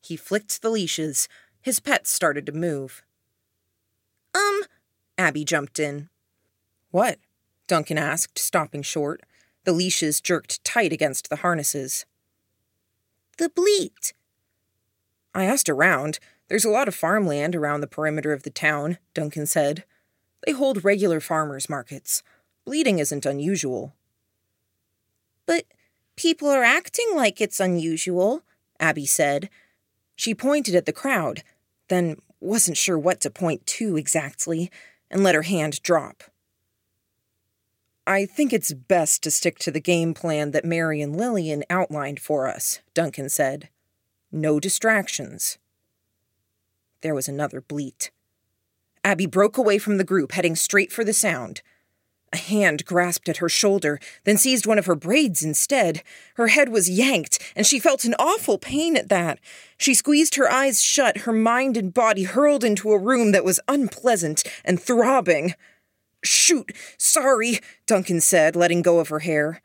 He 0.00 0.16
flicked 0.16 0.62
the 0.62 0.70
leashes. 0.70 1.28
His 1.60 1.80
pets 1.80 2.10
started 2.10 2.46
to 2.46 2.52
move. 2.52 3.02
Um, 4.34 4.62
Abby 5.16 5.44
jumped 5.44 5.78
in. 5.78 6.08
What? 6.90 7.18
Duncan 7.68 7.98
asked, 7.98 8.38
stopping 8.38 8.82
short. 8.82 9.22
The 9.64 9.72
leashes 9.72 10.20
jerked 10.20 10.64
tight 10.64 10.92
against 10.92 11.28
the 11.28 11.36
harnesses. 11.36 12.06
The 13.36 13.50
bleat. 13.50 14.14
I 15.34 15.44
asked 15.44 15.68
around. 15.68 16.18
There's 16.48 16.64
a 16.64 16.70
lot 16.70 16.88
of 16.88 16.94
farmland 16.94 17.54
around 17.54 17.82
the 17.82 17.86
perimeter 17.86 18.32
of 18.32 18.42
the 18.42 18.50
town, 18.50 18.98
Duncan 19.14 19.46
said. 19.46 19.84
They 20.44 20.52
hold 20.52 20.82
regular 20.82 21.20
farmers' 21.20 21.68
markets. 21.68 22.22
Bleeding 22.64 22.98
isn't 22.98 23.26
unusual. 23.26 23.94
But 25.46 25.64
people 26.16 26.48
are 26.48 26.64
acting 26.64 27.14
like 27.14 27.40
it's 27.40 27.60
unusual, 27.60 28.42
Abby 28.80 29.06
said. 29.06 29.50
She 30.16 30.34
pointed 30.34 30.74
at 30.74 30.86
the 30.86 30.92
crowd, 30.92 31.42
then 31.88 32.16
wasn't 32.40 32.76
sure 32.76 32.98
what 32.98 33.20
to 33.20 33.30
point 33.30 33.66
to 33.66 33.96
exactly, 33.96 34.70
and 35.10 35.22
let 35.22 35.34
her 35.34 35.42
hand 35.42 35.82
drop. 35.82 36.24
I 38.08 38.24
think 38.24 38.54
it's 38.54 38.72
best 38.72 39.22
to 39.24 39.30
stick 39.30 39.58
to 39.58 39.70
the 39.70 39.82
game 39.82 40.14
plan 40.14 40.52
that 40.52 40.64
Mary 40.64 41.02
and 41.02 41.14
Lillian 41.14 41.62
outlined 41.68 42.20
for 42.20 42.48
us, 42.48 42.80
Duncan 42.94 43.28
said. 43.28 43.68
No 44.32 44.58
distractions. 44.58 45.58
There 47.02 47.14
was 47.14 47.28
another 47.28 47.60
bleat. 47.60 48.10
Abby 49.04 49.26
broke 49.26 49.58
away 49.58 49.76
from 49.76 49.98
the 49.98 50.04
group, 50.04 50.32
heading 50.32 50.56
straight 50.56 50.90
for 50.90 51.04
the 51.04 51.12
sound. 51.12 51.60
A 52.32 52.38
hand 52.38 52.86
grasped 52.86 53.28
at 53.28 53.36
her 53.36 53.48
shoulder, 53.50 54.00
then 54.24 54.38
seized 54.38 54.66
one 54.66 54.78
of 54.78 54.86
her 54.86 54.94
braids 54.94 55.44
instead. 55.44 56.02
Her 56.36 56.48
head 56.48 56.70
was 56.70 56.88
yanked, 56.88 57.38
and 57.54 57.66
she 57.66 57.78
felt 57.78 58.06
an 58.06 58.14
awful 58.18 58.56
pain 58.56 58.96
at 58.96 59.10
that. 59.10 59.38
She 59.76 59.92
squeezed 59.92 60.36
her 60.36 60.50
eyes 60.50 60.82
shut, 60.82 61.18
her 61.18 61.32
mind 61.32 61.76
and 61.76 61.92
body 61.92 62.22
hurled 62.22 62.64
into 62.64 62.90
a 62.90 62.98
room 62.98 63.32
that 63.32 63.44
was 63.44 63.60
unpleasant 63.68 64.44
and 64.64 64.80
throbbing. 64.80 65.54
Shoot, 66.24 66.72
sorry, 66.96 67.60
Duncan 67.86 68.20
said, 68.20 68.56
letting 68.56 68.82
go 68.82 68.98
of 68.98 69.08
her 69.08 69.20
hair. 69.20 69.62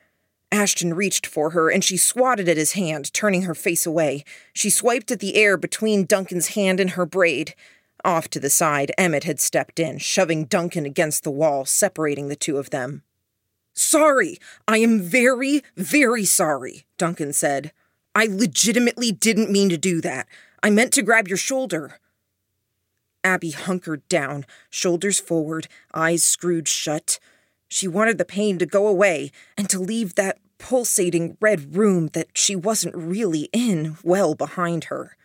Ashton 0.52 0.94
reached 0.94 1.26
for 1.26 1.50
her, 1.50 1.70
and 1.70 1.84
she 1.84 1.98
swatted 1.98 2.48
at 2.48 2.58
his 2.58 2.74
hand, 2.74 3.12
turning 3.12 3.44
her 3.44 3.56
face 3.56 3.86
away. 3.88 4.24
She 4.54 4.70
swiped 4.70 5.10
at 5.10 5.20
the 5.20 5.36
air 5.36 5.58
between 5.58 6.06
Duncan's 6.06 6.50
hand 6.50 6.80
and 6.80 6.92
her 6.92 7.08
braid. 7.08 7.56
Off 8.06 8.30
to 8.30 8.40
the 8.40 8.52
side, 8.52 8.92
Emmett 8.98 9.24
had 9.24 9.40
stepped 9.40 9.80
in, 9.80 9.98
shoving 9.98 10.46
Duncan 10.46 10.86
against 10.86 11.24
the 11.24 11.32
wall, 11.32 11.66
separating 11.66 12.28
the 12.28 12.36
two 12.36 12.58
of 12.58 12.70
them. 12.70 13.02
Sorry, 13.74 14.38
I 14.68 14.78
am 14.78 15.02
very, 15.02 15.64
very 15.76 16.26
sorry, 16.26 16.86
Duncan 17.00 17.34
said. 17.34 17.72
I 18.14 18.28
legitimately 18.28 19.12
didn't 19.12 19.52
mean 19.52 19.70
to 19.70 19.78
do 19.78 20.02
that. 20.02 20.28
I 20.62 20.70
meant 20.70 20.94
to 20.94 21.02
grab 21.02 21.28
your 21.28 21.38
shoulder. 21.38 22.00
Abby 23.24 23.52
hunkered 23.52 24.08
down, 24.10 24.46
shoulders 24.70 25.20
forward, 25.20 25.68
eyes 25.94 26.24
screwed 26.24 26.68
shut. 26.68 27.20
She 27.68 27.88
wanted 27.88 28.18
the 28.18 28.26
pain 28.26 28.58
to 28.60 28.66
go 28.66 28.88
away 28.88 29.32
and 29.58 29.70
to 29.70 29.80
leave 29.80 30.16
that 30.16 30.40
pulsating 30.58 31.38
red 31.42 31.76
room 31.76 32.08
that 32.14 32.30
she 32.34 32.56
wasn't 32.56 32.96
really 32.96 33.50
in 33.52 33.98
well 34.04 34.36
behind 34.36 34.86
her. 34.86 35.16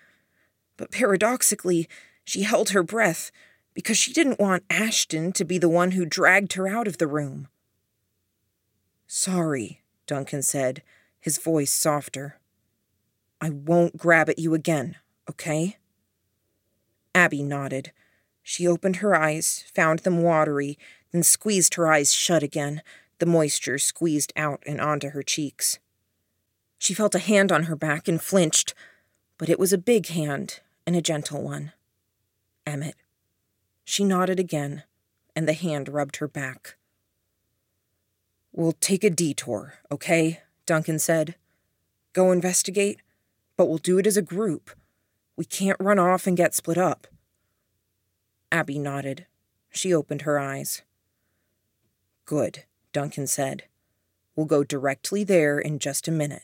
But 0.76 0.90
paradoxically, 0.90 1.88
she 2.24 2.42
held 2.42 2.70
her 2.70 2.82
breath 2.82 3.30
because 3.74 3.96
she 3.96 4.12
didn't 4.12 4.40
want 4.40 4.64
Ashton 4.68 5.32
to 5.32 5.44
be 5.44 5.58
the 5.58 5.68
one 5.68 5.92
who 5.92 6.04
dragged 6.04 6.54
her 6.54 6.66
out 6.66 6.88
of 6.88 6.98
the 6.98 7.06
room. 7.06 7.48
Sorry, 9.06 9.82
Duncan 10.06 10.42
said, 10.42 10.82
his 11.20 11.38
voice 11.38 11.72
softer. 11.72 12.38
I 13.40 13.50
won't 13.50 13.96
grab 13.96 14.28
at 14.28 14.38
you 14.38 14.54
again, 14.54 14.96
okay? 15.30 15.76
Abby 17.14 17.42
nodded. 17.42 17.92
She 18.42 18.66
opened 18.66 18.96
her 18.96 19.14
eyes, 19.14 19.64
found 19.74 20.00
them 20.00 20.22
watery, 20.22 20.78
then 21.12 21.22
squeezed 21.22 21.74
her 21.74 21.90
eyes 21.90 22.12
shut 22.12 22.42
again, 22.42 22.82
the 23.18 23.26
moisture 23.26 23.78
squeezed 23.78 24.32
out 24.36 24.62
and 24.66 24.80
onto 24.80 25.10
her 25.10 25.22
cheeks. 25.22 25.78
She 26.78 26.94
felt 26.94 27.14
a 27.14 27.18
hand 27.20 27.50
on 27.50 27.64
her 27.64 27.76
back 27.76 28.08
and 28.08 28.22
flinched, 28.22 28.74
but 29.36 29.48
it 29.48 29.58
was 29.58 29.72
a 29.72 29.78
big 29.78 30.08
hand 30.08 30.60
and 30.86 30.94
a 30.94 31.02
gentle 31.02 31.42
one. 31.42 31.72
Emmett. 32.66 32.94
She 33.84 34.04
nodded 34.04 34.38
again, 34.38 34.84
and 35.34 35.48
the 35.48 35.54
hand 35.54 35.88
rubbed 35.88 36.16
her 36.16 36.28
back. 36.28 36.76
We'll 38.52 38.72
take 38.72 39.04
a 39.04 39.10
detour, 39.10 39.74
okay? 39.90 40.40
Duncan 40.66 40.98
said. 40.98 41.34
Go 42.12 42.32
investigate, 42.32 43.00
but 43.56 43.66
we'll 43.66 43.78
do 43.78 43.98
it 43.98 44.06
as 44.06 44.16
a 44.16 44.22
group. 44.22 44.70
We 45.38 45.44
can't 45.44 45.76
run 45.78 46.00
off 46.00 46.26
and 46.26 46.36
get 46.36 46.52
split 46.52 46.76
up. 46.76 47.06
Abby 48.50 48.76
nodded. 48.76 49.26
She 49.70 49.94
opened 49.94 50.22
her 50.22 50.36
eyes. 50.36 50.82
Good, 52.24 52.64
Duncan 52.92 53.28
said. 53.28 53.62
We'll 54.34 54.46
go 54.46 54.64
directly 54.64 55.22
there 55.22 55.60
in 55.60 55.78
just 55.78 56.08
a 56.08 56.10
minute. 56.10 56.42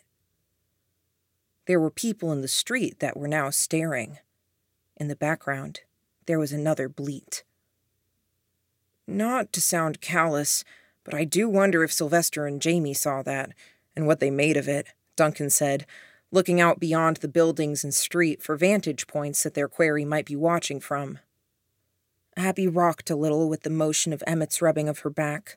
There 1.66 1.80
were 1.80 1.90
people 1.90 2.30
in 2.30 2.40
the 2.40 2.46
street 2.46 3.00
that 3.00 3.16
were 3.16 3.26
now 3.26 3.50
staring. 3.50 4.18
In 4.96 5.08
the 5.08 5.16
background, 5.16 5.80
there 6.26 6.38
was 6.38 6.52
another 6.52 6.88
bleat. 6.88 7.42
Not 9.08 9.52
to 9.54 9.60
sound 9.60 10.02
callous, 10.02 10.62
but 11.02 11.14
I 11.14 11.24
do 11.24 11.48
wonder 11.48 11.82
if 11.82 11.92
Sylvester 11.92 12.46
and 12.46 12.62
Jamie 12.62 12.94
saw 12.94 13.22
that, 13.22 13.50
and 13.96 14.06
what 14.06 14.20
they 14.20 14.30
made 14.30 14.56
of 14.56 14.68
it, 14.68 14.86
Duncan 15.16 15.50
said, 15.50 15.84
looking 16.34 16.60
out 16.60 16.80
beyond 16.80 17.18
the 17.18 17.28
buildings 17.28 17.84
and 17.84 17.94
street 17.94 18.42
for 18.42 18.56
vantage 18.56 19.06
points 19.06 19.44
that 19.44 19.54
their 19.54 19.68
quarry 19.68 20.04
might 20.04 20.26
be 20.26 20.34
watching 20.34 20.80
from. 20.80 21.20
Abby 22.36 22.66
rocked 22.66 23.08
a 23.08 23.16
little 23.16 23.48
with 23.48 23.62
the 23.62 23.70
motion 23.70 24.12
of 24.12 24.22
Emmett's 24.26 24.60
rubbing 24.60 24.88
of 24.88 24.98
her 25.00 25.10
back. 25.10 25.56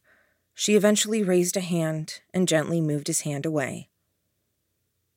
She 0.54 0.76
eventually 0.76 1.24
raised 1.24 1.58
a 1.58 1.62
hand 1.62 2.22
and 2.32 2.48
gently 2.48 2.80
moved 2.80 3.08
his 3.08 3.22
hand 3.22 3.46
away. 3.46 3.90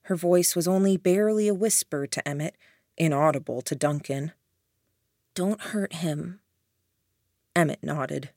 Her 0.05 0.17
voice 0.17 0.57
was 0.57 0.67
only 0.67 0.97
barely 0.97 1.47
a 1.47 1.55
whisper 1.55 2.07
to 2.07 2.27
Emmett, 2.27 2.57
inaudible 2.97 3.61
to 3.63 3.75
Duncan. 3.75 4.33
Don't 5.35 5.61
hurt 5.61 5.93
him. 5.93 6.41
Emmett 7.55 7.83
nodded. 7.83 8.31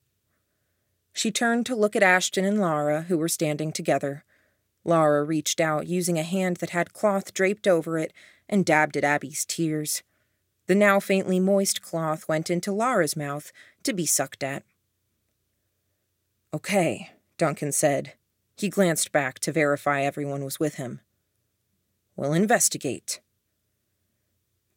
She 1.13 1.31
turned 1.31 1.65
to 1.67 1.75
look 1.75 1.95
at 1.95 2.03
Ashton 2.03 2.43
and 2.43 2.59
Lara, 2.59 3.03
who 3.03 3.17
were 3.17 3.29
standing 3.29 3.71
together. 3.71 4.25
Lara 4.85 5.23
reached 5.23 5.59
out, 5.59 5.87
using 5.87 6.17
a 6.17 6.23
hand 6.23 6.57
that 6.57 6.71
had 6.71 6.93
cloth 6.93 7.33
draped 7.33 7.67
over 7.67 7.97
it, 7.97 8.13
and 8.49 8.65
dabbed 8.65 8.97
at 8.97 9.03
Abby's 9.03 9.45
tears. 9.45 10.03
The 10.67 10.75
now 10.75 10.99
faintly 10.99 11.39
moist 11.39 11.81
cloth 11.81 12.27
went 12.27 12.49
into 12.49 12.71
Lara's 12.71 13.15
mouth 13.15 13.51
to 13.83 13.93
be 13.93 14.05
sucked 14.05 14.43
at. 14.43 14.63
Okay, 16.53 17.11
Duncan 17.37 17.71
said. 17.71 18.13
He 18.55 18.69
glanced 18.69 19.11
back 19.11 19.39
to 19.39 19.51
verify 19.51 20.01
everyone 20.01 20.43
was 20.43 20.59
with 20.59 20.75
him. 20.75 21.01
We'll 22.15 22.33
investigate. 22.33 23.19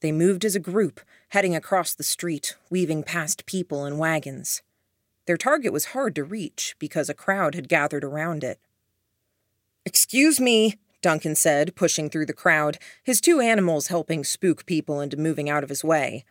They 0.00 0.12
moved 0.12 0.44
as 0.44 0.54
a 0.54 0.60
group, 0.60 1.00
heading 1.28 1.54
across 1.54 1.94
the 1.94 2.02
street, 2.02 2.56
weaving 2.70 3.02
past 3.02 3.46
people 3.46 3.84
and 3.84 3.98
wagons. 3.98 4.62
Their 5.26 5.36
target 5.36 5.72
was 5.72 5.86
hard 5.86 6.14
to 6.14 6.24
reach 6.24 6.76
because 6.78 7.08
a 7.08 7.14
crowd 7.14 7.54
had 7.54 7.68
gathered 7.68 8.04
around 8.04 8.44
it. 8.44 8.58
Excuse 9.86 10.40
me, 10.40 10.74
Duncan 11.00 11.36
said, 11.36 11.76
pushing 11.76 12.10
through 12.10 12.26
the 12.26 12.32
crowd, 12.32 12.76
his 13.04 13.20
two 13.20 13.38
animals 13.38 13.86
helping 13.86 14.24
spook 14.24 14.66
people 14.66 15.00
into 15.00 15.16
moving 15.16 15.48
out 15.48 15.62
of 15.62 15.68
his 15.68 15.84
way. 15.84 16.24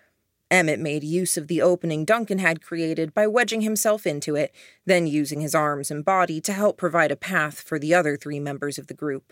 Emmett 0.51 0.77
made 0.79 1.05
use 1.05 1.37
of 1.37 1.47
the 1.47 1.61
opening 1.61 2.03
Duncan 2.03 2.39
had 2.39 2.61
created 2.61 3.13
by 3.13 3.25
wedging 3.25 3.61
himself 3.61 4.05
into 4.05 4.35
it, 4.35 4.53
then 4.85 5.07
using 5.07 5.39
his 5.39 5.55
arms 5.55 5.89
and 5.89 6.03
body 6.03 6.41
to 6.41 6.51
help 6.51 6.75
provide 6.77 7.11
a 7.11 7.15
path 7.15 7.61
for 7.61 7.79
the 7.79 7.93
other 7.93 8.17
three 8.17 8.41
members 8.41 8.77
of 8.77 8.87
the 8.87 8.93
group. 8.93 9.31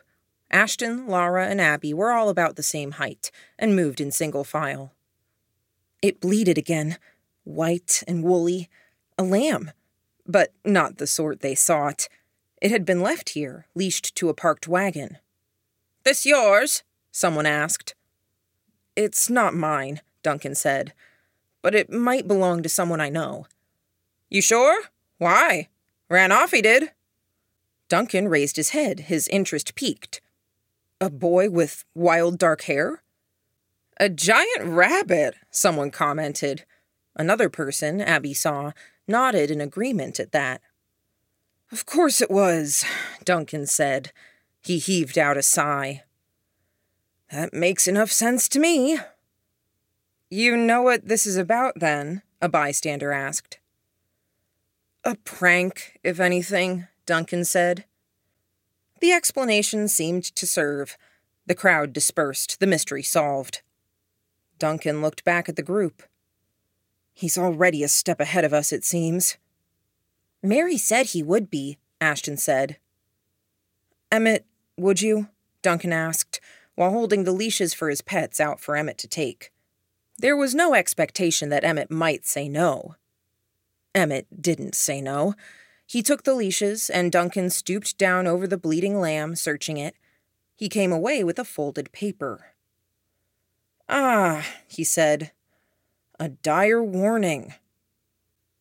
Ashton, 0.50 1.06
Lara, 1.06 1.48
and 1.48 1.60
Abby 1.60 1.94
were 1.94 2.14
all 2.14 2.30
about 2.30 2.56
the 2.56 2.64
same 2.64 2.92
height 2.92 3.30
and 3.60 3.76
moved 3.76 4.00
in 4.00 4.10
single 4.10 4.46
file. 4.46 4.94
It 6.02 6.22
bleated 6.22 6.58
again, 6.58 6.98
white 7.44 8.04
and 8.08 8.24
woolly, 8.24 8.70
a 9.18 9.24
lamb, 9.24 9.72
but 10.26 10.54
not 10.64 10.98
the 10.98 11.08
sort 11.08 11.42
they 11.42 11.56
sought. 11.56 12.08
It 12.64 12.72
had 12.72 12.86
been 12.86 13.02
left 13.02 13.32
here, 13.32 13.68
leashed 13.76 14.16
to 14.16 14.30
a 14.30 14.34
parked 14.34 14.70
wagon. 14.70 15.18
This 16.06 16.26
yours? 16.26 16.84
someone 17.12 17.46
asked. 17.46 17.94
It's 18.96 19.30
not 19.30 19.54
mine, 19.54 20.00
Duncan 20.24 20.56
said, 20.56 20.94
but 21.62 21.76
it 21.76 21.92
might 21.92 22.26
belong 22.26 22.64
to 22.64 22.70
someone 22.70 23.02
I 23.02 23.10
know. 23.10 23.48
You 24.30 24.42
sure? 24.42 24.84
Why? 25.18 25.68
Ran 26.10 26.32
off, 26.32 26.52
he 26.52 26.62
did. 26.62 26.92
Duncan 27.90 28.30
raised 28.30 28.56
his 28.56 28.70
head, 28.70 29.02
his 29.02 29.28
interest 29.28 29.76
piqued. 29.76 30.22
A 31.02 31.10
boy 31.10 31.50
with 31.50 31.84
wild 31.94 32.38
dark 32.40 32.62
hair? 32.62 33.04
A 34.00 34.08
giant 34.08 34.64
rabbit, 34.64 35.36
someone 35.52 35.92
commented. 35.92 36.64
Another 37.14 37.50
person, 37.50 38.00
Abby 38.00 38.34
saw, 38.34 38.72
nodded 39.06 39.52
in 39.52 39.60
agreement 39.60 40.18
at 40.18 40.32
that. 40.32 40.62
Of 41.74 41.88
course 41.88 42.22
it 42.22 42.30
was, 42.30 42.86
Duncan 43.26 43.66
said. 43.66 44.12
He 44.62 44.78
heaved 44.78 45.18
out 45.18 45.38
a 45.38 45.42
sigh. 45.42 46.04
That 47.32 47.52
makes 47.52 47.88
enough 47.88 48.12
sense 48.12 48.48
to 48.50 48.60
me. 48.60 49.00
You 50.30 50.56
know 50.56 50.84
what 50.84 51.08
this 51.08 51.26
is 51.26 51.36
about, 51.36 51.80
then? 51.80 52.22
a 52.40 52.48
bystander 52.48 53.12
asked. 53.12 53.58
A 55.04 55.16
prank, 55.16 56.00
if 56.04 56.20
anything, 56.20 56.90
Duncan 57.08 57.44
said. 57.44 57.86
The 59.02 59.12
explanation 59.12 59.88
seemed 59.88 60.26
to 60.36 60.46
serve. 60.46 60.96
The 61.48 61.56
crowd 61.56 61.92
dispersed, 61.92 62.60
the 62.60 62.68
mystery 62.68 63.02
solved. 63.02 63.64
Duncan 64.60 65.02
looked 65.02 65.24
back 65.24 65.50
at 65.50 65.56
the 65.56 65.64
group. 65.64 66.04
He's 67.14 67.36
already 67.36 67.82
a 67.82 67.88
step 67.88 68.20
ahead 68.20 68.46
of 68.46 68.54
us, 68.54 68.72
it 68.72 68.86
seems. 68.86 69.38
Mary 70.44 70.78
said 70.78 71.08
he 71.08 71.24
would 71.24 71.50
be, 71.50 71.78
Ashton 72.02 72.36
said. 72.36 72.78
Emmett, 74.12 74.46
would 74.78 75.02
you? 75.02 75.30
Duncan 75.62 75.94
asked, 75.94 76.42
while 76.76 76.92
holding 76.92 77.24
the 77.24 77.32
leashes 77.32 77.74
for 77.74 77.90
his 77.90 78.02
pets 78.02 78.42
out 78.42 78.60
for 78.60 78.76
Emmett 78.76 78.98
to 79.00 79.08
take. 79.08 79.52
There 80.20 80.36
was 80.36 80.54
no 80.54 80.74
expectation 80.74 81.48
that 81.50 81.64
Emmett 81.64 81.90
might 81.90 82.26
say 82.26 82.50
no. 82.50 82.96
Emmett 83.96 84.42
didn't 84.42 84.76
say 84.76 85.02
no. 85.02 85.34
He 85.88 86.04
took 86.04 86.24
the 86.24 86.34
leashes, 86.34 86.90
and 86.90 87.12
Duncan 87.12 87.50
stooped 87.50 87.98
down 87.98 88.28
over 88.28 88.46
the 88.46 88.58
bleeding 88.58 89.00
lamb, 89.00 89.36
searching 89.36 89.78
it. 89.78 89.96
He 90.56 90.68
came 90.68 90.92
away 90.92 91.24
with 91.24 91.40
a 91.40 91.46
folded 91.46 91.92
paper. 91.92 92.54
Ah, 93.88 94.46
he 94.68 94.84
said. 94.84 95.32
A 96.20 96.30
dire 96.30 96.84
warning. 96.84 97.54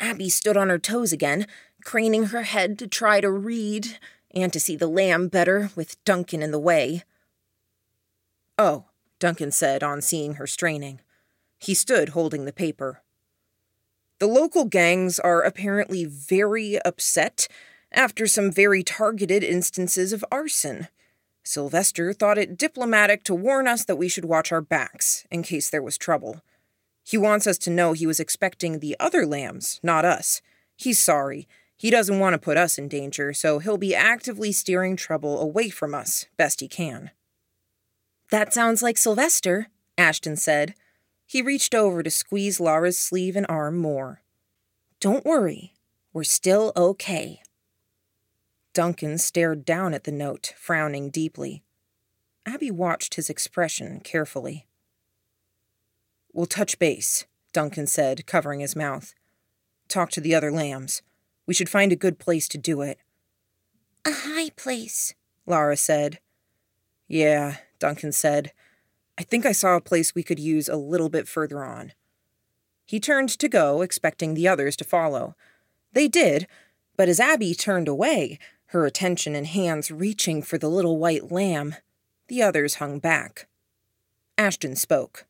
Abby 0.00 0.28
stood 0.28 0.56
on 0.56 0.68
her 0.68 0.78
toes 0.78 1.12
again, 1.12 1.46
craning 1.84 2.26
her 2.26 2.42
head 2.42 2.78
to 2.78 2.86
try 2.86 3.20
to 3.20 3.30
read 3.30 3.98
and 4.34 4.52
to 4.52 4.60
see 4.60 4.76
the 4.76 4.86
lamb 4.86 5.28
better 5.28 5.70
with 5.76 6.02
Duncan 6.04 6.42
in 6.42 6.50
the 6.50 6.58
way. 6.58 7.02
Oh, 8.58 8.86
Duncan 9.18 9.50
said 9.50 9.82
on 9.82 10.00
seeing 10.00 10.34
her 10.34 10.46
straining. 10.46 11.00
He 11.58 11.74
stood 11.74 12.10
holding 12.10 12.44
the 12.44 12.52
paper. 12.52 13.02
The 14.18 14.26
local 14.26 14.64
gangs 14.64 15.18
are 15.18 15.42
apparently 15.42 16.04
very 16.04 16.80
upset 16.82 17.48
after 17.92 18.26
some 18.26 18.50
very 18.50 18.82
targeted 18.82 19.42
instances 19.42 20.12
of 20.12 20.24
arson. 20.30 20.88
Sylvester 21.44 22.12
thought 22.12 22.38
it 22.38 22.56
diplomatic 22.56 23.24
to 23.24 23.34
warn 23.34 23.66
us 23.66 23.84
that 23.84 23.96
we 23.96 24.08
should 24.08 24.24
watch 24.24 24.52
our 24.52 24.60
backs 24.60 25.26
in 25.30 25.42
case 25.42 25.68
there 25.68 25.82
was 25.82 25.98
trouble. 25.98 26.40
He 27.04 27.18
wants 27.18 27.46
us 27.46 27.58
to 27.58 27.70
know 27.70 27.92
he 27.92 28.06
was 28.06 28.20
expecting 28.20 28.78
the 28.78 28.96
other 29.00 29.26
lambs, 29.26 29.80
not 29.82 30.04
us. 30.04 30.40
He's 30.76 31.00
sorry, 31.00 31.48
he 31.82 31.90
doesn't 31.90 32.20
want 32.20 32.32
to 32.32 32.38
put 32.38 32.56
us 32.56 32.78
in 32.78 32.86
danger, 32.86 33.32
so 33.32 33.58
he'll 33.58 33.76
be 33.76 33.92
actively 33.92 34.52
steering 34.52 34.94
trouble 34.94 35.40
away 35.40 35.68
from 35.68 35.96
us 35.96 36.26
best 36.36 36.60
he 36.60 36.68
can. 36.68 37.10
That 38.30 38.54
sounds 38.54 38.84
like 38.84 38.96
Sylvester, 38.96 39.66
Ashton 39.98 40.36
said. 40.36 40.76
He 41.26 41.42
reached 41.42 41.74
over 41.74 42.04
to 42.04 42.08
squeeze 42.08 42.60
Lara's 42.60 43.00
sleeve 43.00 43.34
and 43.34 43.46
arm 43.48 43.78
more. 43.78 44.22
Don't 45.00 45.24
worry, 45.24 45.74
we're 46.12 46.22
still 46.22 46.70
okay. 46.76 47.42
Duncan 48.74 49.18
stared 49.18 49.64
down 49.64 49.92
at 49.92 50.04
the 50.04 50.12
note, 50.12 50.54
frowning 50.56 51.10
deeply. 51.10 51.64
Abby 52.46 52.70
watched 52.70 53.14
his 53.14 53.28
expression 53.28 53.98
carefully. 54.04 54.68
We'll 56.32 56.46
touch 56.46 56.78
base, 56.78 57.26
Duncan 57.52 57.88
said, 57.88 58.24
covering 58.24 58.60
his 58.60 58.76
mouth. 58.76 59.16
Talk 59.88 60.12
to 60.12 60.20
the 60.20 60.36
other 60.36 60.52
lambs. 60.52 61.02
We 61.46 61.54
should 61.54 61.68
find 61.68 61.92
a 61.92 61.96
good 61.96 62.18
place 62.18 62.48
to 62.48 62.58
do 62.58 62.82
it. 62.82 62.98
A 64.04 64.12
high 64.12 64.50
place, 64.50 65.14
Lara 65.46 65.76
said. 65.76 66.18
Yeah, 67.08 67.56
Duncan 67.78 68.12
said. 68.12 68.52
I 69.18 69.22
think 69.22 69.44
I 69.44 69.52
saw 69.52 69.76
a 69.76 69.80
place 69.80 70.14
we 70.14 70.22
could 70.22 70.38
use 70.38 70.68
a 70.68 70.76
little 70.76 71.08
bit 71.08 71.28
further 71.28 71.64
on. 71.64 71.92
He 72.86 73.00
turned 73.00 73.28
to 73.30 73.48
go, 73.48 73.82
expecting 73.82 74.34
the 74.34 74.48
others 74.48 74.76
to 74.76 74.84
follow. 74.84 75.36
They 75.92 76.08
did, 76.08 76.46
but 76.96 77.08
as 77.08 77.20
Abby 77.20 77.54
turned 77.54 77.88
away, 77.88 78.38
her 78.66 78.86
attention 78.86 79.34
and 79.34 79.46
hands 79.46 79.90
reaching 79.90 80.42
for 80.42 80.58
the 80.58 80.68
little 80.68 80.98
white 80.98 81.30
lamb, 81.30 81.76
the 82.28 82.42
others 82.42 82.76
hung 82.76 82.98
back. 82.98 83.46
Ashton 84.38 84.76
spoke. 84.76 85.26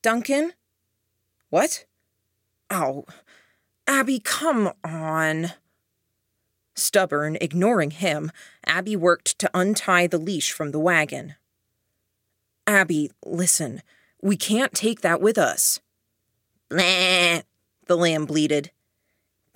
Duncan? 0.00 0.52
What? 1.50 1.84
Oh, 2.70 3.04
Abby, 3.88 4.20
come 4.20 4.70
on. 4.84 5.52
Stubborn, 6.74 7.38
ignoring 7.40 7.90
him, 7.90 8.30
Abby 8.66 8.94
worked 8.94 9.38
to 9.38 9.50
untie 9.54 10.06
the 10.06 10.18
leash 10.18 10.52
from 10.52 10.72
the 10.72 10.78
wagon. 10.78 11.36
Abby, 12.66 13.10
listen, 13.24 13.80
we 14.20 14.36
can't 14.36 14.74
take 14.74 15.00
that 15.00 15.22
with 15.22 15.38
us. 15.38 15.80
Blah, 16.68 17.40
the 17.86 17.96
lamb 17.96 18.26
bleated. 18.26 18.72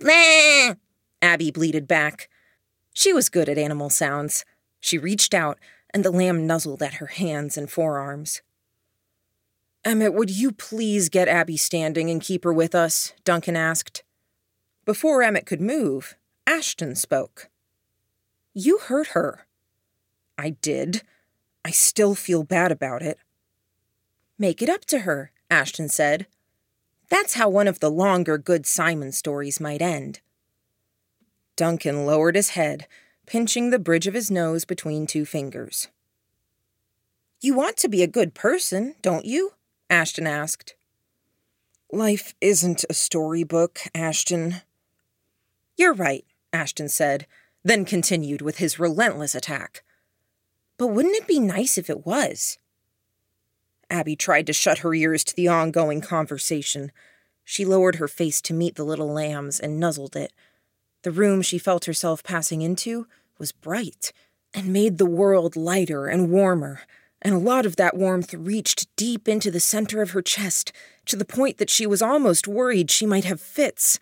blah. 0.01 0.77
Abby 1.21 1.51
bleated 1.51 1.87
back. 1.87 2.31
She 2.95 3.13
was 3.13 3.29
good 3.29 3.51
at 3.51 3.59
animal 3.59 3.91
sounds. 3.91 4.47
She 4.81 4.97
reached 4.97 5.35
out, 5.35 5.59
and 5.93 6.03
the 6.05 6.11
lamb 6.11 6.47
nuzzled 6.47 6.83
at 6.83 6.95
her 6.95 7.07
hands 7.07 7.59
and 7.59 7.71
forearms. 7.71 8.41
Emmett, 9.85 10.15
would 10.15 10.31
you 10.31 10.53
please 10.53 11.11
get 11.11 11.29
Abby 11.29 11.59
standing 11.59 12.09
and 12.09 12.23
keep 12.23 12.45
her 12.45 12.53
with 12.53 12.75
us? 12.75 13.13
Duncan 13.25 13.57
asked. 13.57 14.03
Before 14.85 15.23
Emmett 15.23 15.47
could 15.47 15.61
move, 15.61 16.17
Ashton 16.47 16.97
spoke. 16.97 17.49
You 18.53 18.79
hurt 18.79 19.09
her. 19.09 19.47
I 20.37 20.51
did. 20.51 21.03
I 21.65 21.71
still 21.71 22.15
feel 22.15 22.43
bad 22.43 22.73
about 22.73 23.03
it. 23.03 23.19
Make 24.39 24.61
it 24.61 24.69
up 24.69 24.85
to 24.87 25.01
her, 25.01 25.31
Ashton 25.51 25.89
said. 25.89 26.27
That's 27.09 27.35
how 27.35 27.49
one 27.49 27.69
of 27.69 27.79
the 27.79 27.91
longer 27.91 28.39
Good 28.39 28.67
Simon 28.67 29.13
stories 29.13 29.61
might 29.61 29.83
end. 29.83 30.21
Duncan 31.55 32.05
lowered 32.05 32.35
his 32.35 32.51
head, 32.51 32.89
pinching 33.27 33.71
the 33.71 33.79
bridge 33.79 34.07
of 34.07 34.15
his 34.15 34.31
nose 34.31 34.65
between 34.65 35.07
two 35.07 35.25
fingers. 35.25 35.89
You 37.41 37.55
want 37.55 37.77
to 37.79 37.89
be 37.89 38.03
a 38.03 38.09
good 38.09 38.35
person, 38.35 38.97
don't 39.03 39.27
you? 39.27 39.53
Ashton 39.89 40.27
asked. 40.27 40.75
Life 41.93 42.35
isn't 42.41 42.85
a 42.89 42.95
storybook, 42.95 43.81
Ashton. 43.95 44.63
You're 45.83 45.95
right, 45.95 46.25
Ashton 46.53 46.89
said, 46.89 47.27
then 47.65 47.85
continued 47.85 48.41
with 48.41 48.59
his 48.59 48.79
relentless 48.79 49.35
attack. 49.35 49.83
But 50.77 50.87
wouldn't 50.87 51.17
it 51.17 51.27
be 51.27 51.41
nice 51.41 51.77
if 51.77 51.91
it 51.91 52.07
was? 52.07 52.57
Abby 53.91 54.15
tried 54.15 54.47
to 54.47 54.53
shut 54.53 54.79
her 54.79 54.95
ears 54.95 55.25
to 55.25 55.35
the 55.35 55.49
ongoing 55.49 56.01
conversation. 56.01 56.93
She 57.43 57.65
lowered 57.65 57.97
her 57.97 58.07
face 58.07 58.41
to 58.43 58.55
meet 58.55 58.77
the 58.77 58.85
little 58.85 59.13
lamb's 59.13 59.59
and 59.59 59.81
nuzzled 59.81 60.15
it. 60.15 60.33
The 61.03 61.11
room 61.11 61.43
she 61.43 61.59
felt 61.59 61.87
herself 61.87 62.23
passing 62.23 62.63
into 62.63 63.09
was 63.39 63.51
bright 63.51 64.13
and 64.55 64.73
made 64.73 64.99
the 64.99 65.05
world 65.05 65.57
lighter 65.57 66.07
and 66.07 66.31
warmer, 66.31 66.83
and 67.21 67.35
a 67.35 67.39
lot 67.39 67.67
of 67.67 67.75
that 67.75 67.97
warmth 67.97 68.33
reached 68.33 68.87
deep 68.95 69.27
into 69.27 69.51
the 69.51 69.59
center 69.59 70.01
of 70.01 70.13
her 70.13 70.23
chest 70.23 70.71
to 71.07 71.17
the 71.17 71.25
point 71.25 71.59
that 71.59 71.71
she 71.71 71.89
was 71.89 72.01
almost 72.01 72.47
worried 72.47 72.89
she 72.89 73.05
might 73.05 73.25
have 73.25 73.41
fits. 73.41 73.99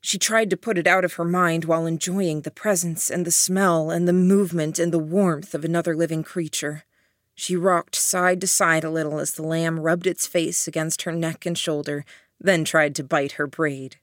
She 0.00 0.18
tried 0.18 0.50
to 0.50 0.56
put 0.56 0.78
it 0.78 0.86
out 0.86 1.04
of 1.04 1.14
her 1.14 1.24
mind 1.24 1.66
while 1.66 1.86
enjoying 1.86 2.40
the 2.40 2.50
presence 2.50 3.10
and 3.10 3.26
the 3.26 3.30
smell 3.30 3.90
and 3.90 4.08
the 4.08 4.12
movement 4.12 4.78
and 4.78 4.92
the 4.92 4.98
warmth 4.98 5.54
of 5.54 5.64
another 5.64 5.94
living 5.94 6.22
creature. 6.22 6.84
She 7.34 7.56
rocked 7.56 7.96
side 7.96 8.40
to 8.40 8.46
side 8.46 8.84
a 8.84 8.90
little 8.90 9.18
as 9.18 9.32
the 9.32 9.42
lamb 9.42 9.80
rubbed 9.80 10.06
its 10.06 10.26
face 10.26 10.66
against 10.66 11.02
her 11.02 11.12
neck 11.12 11.44
and 11.44 11.56
shoulder, 11.56 12.04
then 12.40 12.64
tried 12.64 12.94
to 12.96 13.04
bite 13.04 13.32
her 13.32 13.46
braid. 13.46 13.96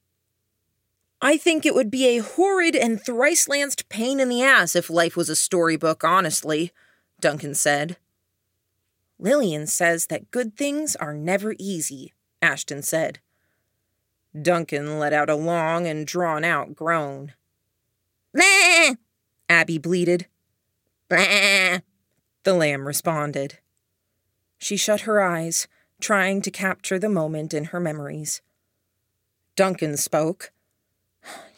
I 1.20 1.36
think 1.36 1.66
it 1.66 1.74
would 1.74 1.90
be 1.90 2.06
a 2.06 2.22
horrid 2.22 2.76
and 2.76 3.02
thrice 3.02 3.48
lanced 3.48 3.88
pain 3.88 4.20
in 4.20 4.28
the 4.28 4.42
ass 4.42 4.76
if 4.76 4.88
life 4.88 5.16
was 5.16 5.28
a 5.28 5.34
storybook, 5.34 6.04
honestly, 6.04 6.72
Duncan 7.20 7.56
said. 7.56 7.96
Lillian 9.18 9.66
says 9.66 10.06
that 10.06 10.30
good 10.30 10.56
things 10.56 10.94
are 10.94 11.12
never 11.12 11.56
easy, 11.58 12.12
Ashton 12.40 12.82
said. 12.82 13.18
Duncan 14.40 14.98
let 14.98 15.12
out 15.12 15.30
a 15.30 15.34
long 15.34 15.86
and 15.86 16.06
drawn 16.06 16.44
out 16.44 16.74
groan. 16.74 17.32
Blah, 18.32 18.94
Abby 19.48 19.78
bleated. 19.78 20.26
blah. 21.08 21.78
The 22.44 22.54
lamb 22.54 22.86
responded. 22.86 23.58
She 24.58 24.76
shut 24.76 25.02
her 25.02 25.20
eyes, 25.20 25.68
trying 26.00 26.42
to 26.42 26.50
capture 26.50 26.98
the 26.98 27.08
moment 27.08 27.54
in 27.54 27.66
her 27.66 27.80
memories. 27.80 28.42
Duncan 29.56 29.96
spoke. 29.96 30.52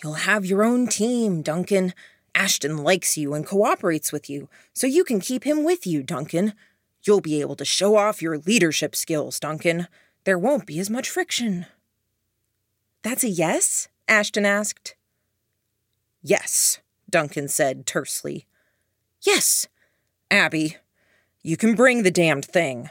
You'll 0.02 0.14
have 0.14 0.46
your 0.46 0.64
own 0.64 0.86
team, 0.86 1.42
Duncan. 1.42 1.92
Ashton 2.34 2.78
likes 2.78 3.16
you 3.16 3.34
and 3.34 3.46
cooperates 3.46 4.12
with 4.12 4.30
you, 4.30 4.48
so 4.72 4.86
you 4.86 5.04
can 5.04 5.20
keep 5.20 5.44
him 5.44 5.64
with 5.64 5.86
you, 5.86 6.02
Duncan. 6.02 6.54
You'll 7.02 7.20
be 7.20 7.40
able 7.40 7.56
to 7.56 7.64
show 7.64 7.96
off 7.96 8.22
your 8.22 8.38
leadership 8.38 8.94
skills, 8.94 9.40
Duncan. 9.40 9.88
There 10.24 10.38
won't 10.38 10.66
be 10.66 10.78
as 10.78 10.90
much 10.90 11.10
friction. 11.10 11.66
That's 13.02 13.24
a 13.24 13.28
yes? 13.28 13.88
Ashton 14.08 14.44
asked. 14.44 14.94
Yes, 16.22 16.80
Duncan 17.08 17.48
said 17.48 17.86
tersely. 17.86 18.46
Yes, 19.22 19.68
Abby, 20.30 20.76
you 21.42 21.56
can 21.56 21.74
bring 21.74 22.02
the 22.02 22.10
damned 22.10 22.44
thing. 22.44 22.90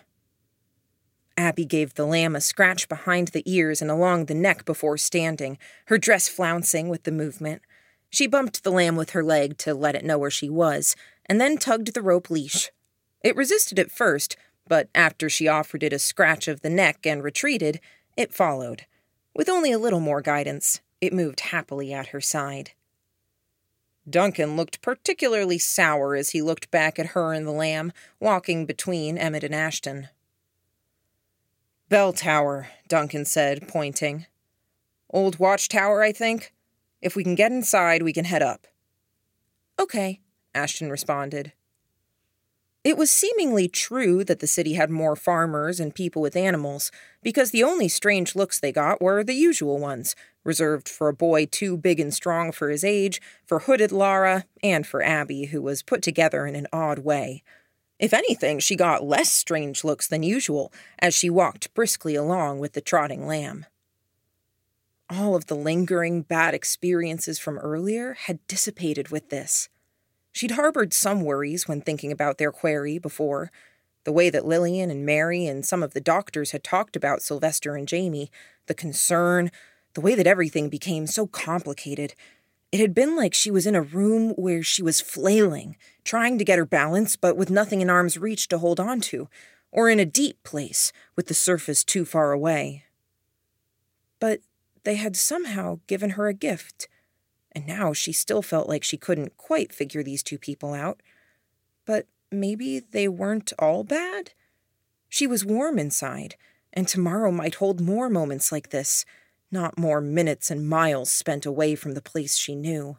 Abby 1.38 1.63
gave 1.63 1.93
the 1.93 2.06
lamb 2.06 2.36
a 2.36 2.41
scratch 2.41 2.89
behind 2.89 3.30
the 3.30 3.43
ears 3.45 3.82
and 3.82 3.89
along 3.89 4.26
the 4.26 4.34
neck 4.34 4.65
before 4.65 4.98
standing, 4.98 5.58
her 5.86 5.98
dress 5.98 6.28
flouncing 6.28 6.89
with 6.89 7.04
the 7.04 7.12
movement. 7.12 7.62
She 8.10 8.28
bumped 8.28 8.63
the 8.63 8.72
lamb 8.72 8.95
with 8.95 9.12
her 9.12 9.24
leg 9.24 9.58
to 9.60 9.74
let 9.74 9.95
it 9.95 10.04
know 10.04 10.17
where 10.17 10.32
she 10.32 10.50
was, 10.50 10.95
and 11.28 11.39
then 11.39 11.58
tugged 11.58 11.93
the 11.93 12.02
rope 12.02 12.30
leash. 12.30 12.72
It 13.24 13.36
resisted 13.36 13.80
at 13.80 13.91
first, 13.91 14.36
but 14.67 14.89
after 14.93 15.30
she 15.30 15.48
offered 15.48 15.84
it 15.84 15.93
a 15.93 16.00
scratch 16.00 16.48
of 16.48 16.62
the 16.62 16.69
neck 16.69 17.06
and 17.06 17.24
retreated, 17.24 17.80
it 18.17 18.34
followed. 18.34 18.86
With 19.39 19.47
only 19.47 19.71
a 19.71 19.80
little 19.80 20.02
more 20.02 20.21
guidance, 20.21 20.82
it 20.99 21.13
moved 21.13 21.39
happily 21.39 21.93
at 21.93 22.08
her 22.08 22.19
side. 22.19 22.71
Duncan 24.10 24.58
looked 24.58 24.82
particularly 24.82 25.58
sour 25.58 26.13
as 26.13 26.32
he 26.32 26.41
looked 26.41 26.69
back 26.71 26.99
at 26.99 27.12
her 27.15 27.32
and 27.32 27.47
the 27.47 27.54
lamb, 27.54 27.93
walking 28.19 28.65
between 28.65 29.17
Emmett 29.17 29.45
and 29.45 29.56
Ashton. 29.56 30.10
Bell 31.88 32.12
Tower, 32.12 32.67
Duncan 32.89 33.23
said, 33.23 33.65
pointing. 33.69 34.25
Old 35.10 35.39
watchtower, 35.39 36.04
I 36.04 36.12
think. 36.12 36.52
If 37.02 37.15
we 37.15 37.23
can 37.23 37.36
get 37.36 37.54
inside, 37.54 38.04
we 38.04 38.12
can 38.12 38.25
head 38.25 38.43
up. 38.43 38.67
Okay, 39.80 40.19
Ashton 40.54 40.89
responded. 40.89 41.54
It 42.84 42.96
was 42.96 43.12
seemingly 43.12 43.68
true 43.68 44.24
that 44.24 44.39
the 44.39 44.48
city 44.48 44.74
had 44.74 44.89
more 44.89 45.18
farmers 45.18 45.82
and 45.82 45.94
people 45.94 46.22
with 46.22 46.38
animals, 46.38 46.92
because 47.22 47.52
the 47.52 47.63
only 47.63 47.89
strange 47.89 48.36
looks 48.36 48.58
they 48.58 48.72
got 48.72 49.02
were 49.02 49.22
the 49.22 49.34
usual 49.34 49.78
ones, 49.78 50.15
reserved 50.46 50.88
for 50.88 51.10
a 51.10 51.13
boy 51.13 51.46
too 51.46 51.76
big 51.76 52.00
and 52.00 52.13
strong 52.13 52.54
for 52.54 52.70
his 52.70 52.86
age, 52.86 53.22
for 53.46 53.60
hooded 53.60 53.92
Lara, 53.92 54.46
and 54.63 54.88
for 54.88 55.04
Abby, 55.04 55.46
who 55.48 55.62
was 55.62 55.82
put 55.82 56.02
together 56.02 56.46
in 56.46 56.56
an 56.56 56.68
odd 56.72 57.00
way. 57.00 57.44
If 58.00 58.13
anything, 58.13 58.60
she 58.60 58.78
got 58.78 59.04
less 59.04 59.30
strange 59.30 59.84
looks 59.84 60.08
than 60.08 60.24
usual 60.24 60.72
as 61.00 61.13
she 61.13 61.30
walked 61.30 61.74
briskly 61.74 62.15
along 62.15 62.60
with 62.60 62.72
the 62.72 62.82
trotting 62.82 63.28
lamb. 63.28 63.65
All 65.10 65.36
of 65.36 65.48
the 65.48 65.56
lingering 65.56 66.22
bad 66.22 66.54
experiences 66.54 67.39
from 67.39 67.58
earlier 67.58 68.13
had 68.13 68.46
dissipated 68.48 69.10
with 69.10 69.30
this. 69.30 69.68
She'd 70.32 70.52
harbored 70.52 70.94
some 70.94 71.22
worries 71.22 71.68
when 71.68 71.82
thinking 71.82 72.12
about 72.12 72.38
their 72.38 72.52
query 72.52 72.98
before. 72.98 73.52
The 74.04 74.12
way 74.12 74.30
that 74.30 74.46
Lillian 74.46 74.89
and 74.89 75.06
Mary 75.06 75.46
and 75.46 75.65
some 75.65 75.84
of 75.84 75.94
the 75.94 76.02
doctors 76.02 76.52
had 76.52 76.63
talked 76.63 76.96
about 76.96 77.22
Sylvester 77.22 77.76
and 77.76 77.88
Jamie, 77.88 78.32
the 78.68 78.74
concern, 78.74 79.52
the 79.94 80.02
way 80.02 80.15
that 80.15 80.28
everything 80.28 80.70
became 80.70 81.08
so 81.08 81.28
complicated. 81.28 82.13
It 82.72 82.80
had 82.80 82.94
been 82.94 83.15
like 83.15 83.34
she 83.34 83.52
was 83.52 83.65
in 83.65 83.76
a 83.76 83.82
room 83.82 84.32
where 84.32 84.62
she 84.62 84.84
was 84.84 85.02
flailing, 85.02 85.76
trying 86.04 86.38
to 86.38 86.46
get 86.46 86.60
her 86.60 86.65
balance, 86.65 87.15
but 87.15 87.36
with 87.36 87.50
nothing 87.50 87.82
in 87.82 87.89
arm's 87.89 88.18
reach 88.18 88.48
to 88.50 88.60
hold 88.60 88.80
on 88.80 89.02
to, 89.02 89.28
or 89.72 89.89
in 89.89 90.00
a 90.00 90.06
deep 90.06 90.42
place 90.44 90.94
with 91.15 91.28
the 91.28 91.34
surface 91.34 91.84
too 91.84 92.06
far 92.06 92.32
away. 92.32 92.86
But 94.20 94.42
they 94.84 94.96
had 94.96 95.15
somehow 95.15 95.80
given 95.88 96.12
her 96.12 96.28
a 96.28 96.34
gift 96.34 96.88
and 97.52 97.68
now 97.68 97.94
she 97.94 98.12
still 98.12 98.42
felt 98.42 98.70
like 98.70 98.84
she 98.84 98.98
couldn't 98.98 99.38
quite 99.38 99.74
figure 99.74 100.04
these 100.04 100.24
two 100.24 100.38
people 100.38 100.74
out. 100.74 101.02
But 101.86 102.08
maybe 102.32 102.80
they 102.80 103.08
weren't 103.08 103.54
all 103.58 103.84
bad? 103.84 104.32
She 105.08 105.26
was 105.26 105.44
warm 105.44 105.80
inside, 105.80 106.36
and 106.72 106.88
tomorrow 106.88 107.32
might 107.32 107.56
hold 107.56 107.82
more 107.82 108.10
moments 108.10 108.52
like 108.52 108.70
this, 108.70 109.06
not 109.52 109.80
more 109.80 110.02
minutes 110.02 110.52
and 110.52 110.70
miles 110.70 111.12
spent 111.12 111.46
away 111.46 111.76
from 111.76 111.94
the 111.94 112.02
place 112.02 112.38
she 112.38 112.56
knew. 112.56 112.98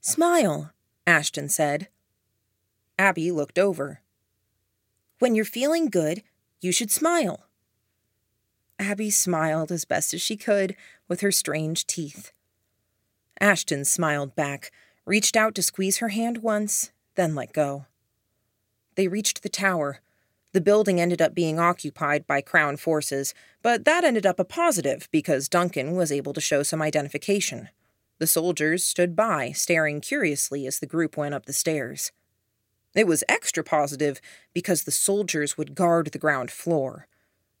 Smile, 0.00 0.72
Ashton 1.06 1.48
said. 1.48 1.88
Abby 2.98 3.30
looked 3.30 3.58
over. 3.58 4.00
When 5.18 5.34
you're 5.34 5.44
feeling 5.44 5.86
good, 5.86 6.22
you 6.60 6.72
should 6.72 6.90
smile. 6.90 7.46
Abby 8.78 9.10
smiled 9.10 9.70
as 9.70 9.84
best 9.84 10.14
as 10.14 10.22
she 10.22 10.36
could 10.36 10.76
with 11.08 11.20
her 11.20 11.32
strange 11.32 11.86
teeth. 11.86 12.32
Ashton 13.40 13.84
smiled 13.84 14.34
back, 14.34 14.70
reached 15.04 15.36
out 15.36 15.54
to 15.54 15.62
squeeze 15.62 15.98
her 15.98 16.08
hand 16.08 16.38
once, 16.38 16.92
then 17.14 17.34
let 17.34 17.52
go. 17.52 17.86
They 18.94 19.08
reached 19.08 19.42
the 19.42 19.48
tower. 19.48 20.00
The 20.52 20.60
building 20.60 21.00
ended 21.00 21.20
up 21.20 21.34
being 21.34 21.58
occupied 21.58 22.26
by 22.26 22.40
Crown 22.40 22.76
forces, 22.76 23.34
but 23.62 23.84
that 23.84 24.04
ended 24.04 24.24
up 24.24 24.38
a 24.38 24.44
positive 24.44 25.08
because 25.10 25.48
Duncan 25.48 25.96
was 25.96 26.12
able 26.12 26.32
to 26.32 26.40
show 26.40 26.62
some 26.62 26.80
identification. 26.80 27.70
The 28.18 28.26
soldiers 28.28 28.84
stood 28.84 29.16
by, 29.16 29.50
staring 29.50 30.00
curiously 30.00 30.66
as 30.66 30.78
the 30.78 30.86
group 30.86 31.16
went 31.16 31.34
up 31.34 31.46
the 31.46 31.52
stairs. 31.52 32.12
It 32.94 33.08
was 33.08 33.24
extra 33.28 33.64
positive 33.64 34.20
because 34.52 34.84
the 34.84 34.92
soldiers 34.92 35.58
would 35.58 35.74
guard 35.74 36.12
the 36.12 36.18
ground 36.18 36.52
floor. 36.52 37.08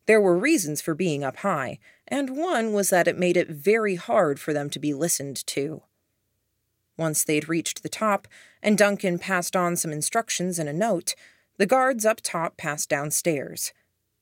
There 0.06 0.20
were 0.20 0.36
reasons 0.36 0.82
for 0.82 0.94
being 0.94 1.24
up 1.24 1.38
high, 1.38 1.78
and 2.06 2.36
one 2.36 2.72
was 2.72 2.90
that 2.90 3.08
it 3.08 3.18
made 3.18 3.36
it 3.36 3.48
very 3.48 3.94
hard 3.94 4.38
for 4.38 4.52
them 4.52 4.68
to 4.70 4.78
be 4.78 4.92
listened 4.92 5.46
to. 5.48 5.82
Once 6.96 7.24
they'd 7.24 7.48
reached 7.48 7.82
the 7.82 7.88
top, 7.88 8.28
and 8.62 8.78
Duncan 8.78 9.18
passed 9.18 9.56
on 9.56 9.76
some 9.76 9.92
instructions 9.92 10.58
in 10.58 10.68
a 10.68 10.72
note, 10.72 11.14
the 11.56 11.66
guards 11.66 12.04
up 12.04 12.20
top 12.20 12.56
passed 12.56 12.88
downstairs. 12.88 13.72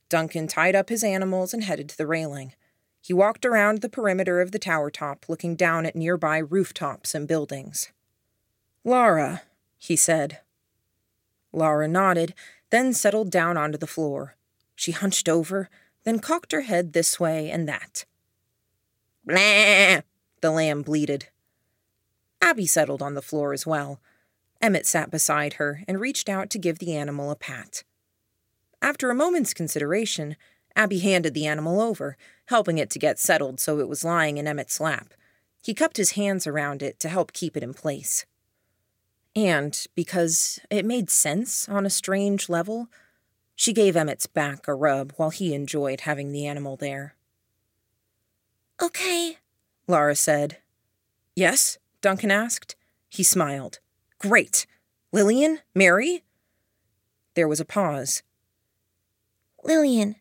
Duncan 0.09 0.47
tied 0.47 0.77
up 0.77 0.89
his 0.89 1.03
animals 1.03 1.53
and 1.53 1.65
headed 1.65 1.89
to 1.89 1.99
the 1.99 2.07
railing. 2.07 2.55
He 3.01 3.13
walked 3.13 3.45
around 3.45 3.81
the 3.81 3.89
perimeter 3.89 4.41
of 4.41 4.53
the 4.53 4.59
tower 4.59 4.91
top, 4.91 5.27
looking 5.29 5.57
down 5.57 5.87
at 5.87 5.97
nearby 5.97 6.39
rooftops 6.39 7.15
and 7.15 7.27
buildings. 7.27 7.91
Lara, 8.85 9.43
he 9.79 9.97
said. 9.97 10.39
Lara 11.53 11.89
nodded, 11.89 12.35
then 12.71 12.93
settled 12.93 13.31
down 13.31 13.57
onto 13.57 13.77
the 13.77 13.87
floor. 13.87 14.37
She 14.83 14.91
hunched 14.91 15.29
over, 15.29 15.71
then 16.03 16.19
cocked 16.19 16.51
her 16.51 16.63
head 16.63 16.93
this 16.93 17.21
way 17.21 17.49
and 17.49 17.69
that. 17.69 18.05
Blah! 19.25 20.01
The 20.41 20.51
lamb 20.51 20.83
bleated. 20.83 21.29
Abby 22.41 22.67
settled 22.67 23.01
on 23.01 23.15
the 23.15 23.23
floor 23.23 23.53
as 23.53 23.65
well. 23.65 24.01
Emmett 24.61 24.85
sat 24.85 25.09
beside 25.09 25.53
her 25.53 25.85
and 25.87 26.01
reached 26.01 26.29
out 26.29 26.51
to 26.51 26.59
give 26.59 26.81
the 26.81 26.97
animal 26.97 27.31
a 27.31 27.37
pat. 27.37 27.85
After 28.83 29.09
a 29.09 29.15
moment's 29.15 29.55
consideration, 29.55 30.35
Abby 30.75 30.99
handed 30.99 31.33
the 31.33 31.47
animal 31.47 31.81
over, 31.81 32.17
helping 32.47 32.79
it 32.79 32.91
to 32.91 32.99
get 32.99 33.21
settled 33.21 33.61
so 33.61 33.79
it 33.79 33.89
was 33.89 34.05
lying 34.05 34.37
in 34.37 34.49
Emmett's 34.49 34.81
lap. 34.81 35.15
He 35.63 35.75
cupped 35.75 35.97
his 35.97 36.13
hands 36.19 36.45
around 36.45 36.83
it 36.83 36.99
to 36.99 37.09
help 37.09 37.33
keep 37.33 37.57
it 37.57 37.63
in 37.63 37.73
place. 37.73 38.27
And, 39.37 39.87
because 39.95 40.59
it 40.71 40.85
made 40.85 41.09
sense 41.09 41.69
on 41.69 41.87
a 41.87 41.91
strange 41.91 42.49
level, 42.49 42.89
she 43.63 43.73
gave 43.73 43.95
Emmett's 43.95 44.27
back 44.27 44.67
a 44.67 44.75
rub 44.75 45.13
while 45.13 45.31
he 45.31 45.55
enjoyed 45.55 46.01
having 46.01 46.33
the 46.33 46.49
animal 46.49 46.77
there. 46.77 47.15
Okay, 48.83 49.37
Lara 49.87 50.17
said. 50.17 50.59
Yes? 51.37 51.79
Duncan 52.01 52.33
asked. 52.33 52.75
He 53.09 53.23
smiled. 53.23 53.79
Great. 54.19 54.67
Lillian? 55.13 55.61
Mary? 55.77 56.25
There 57.37 57.47
was 57.47 57.61
a 57.61 57.65
pause. 57.65 58.25
Lillian, 59.63 60.17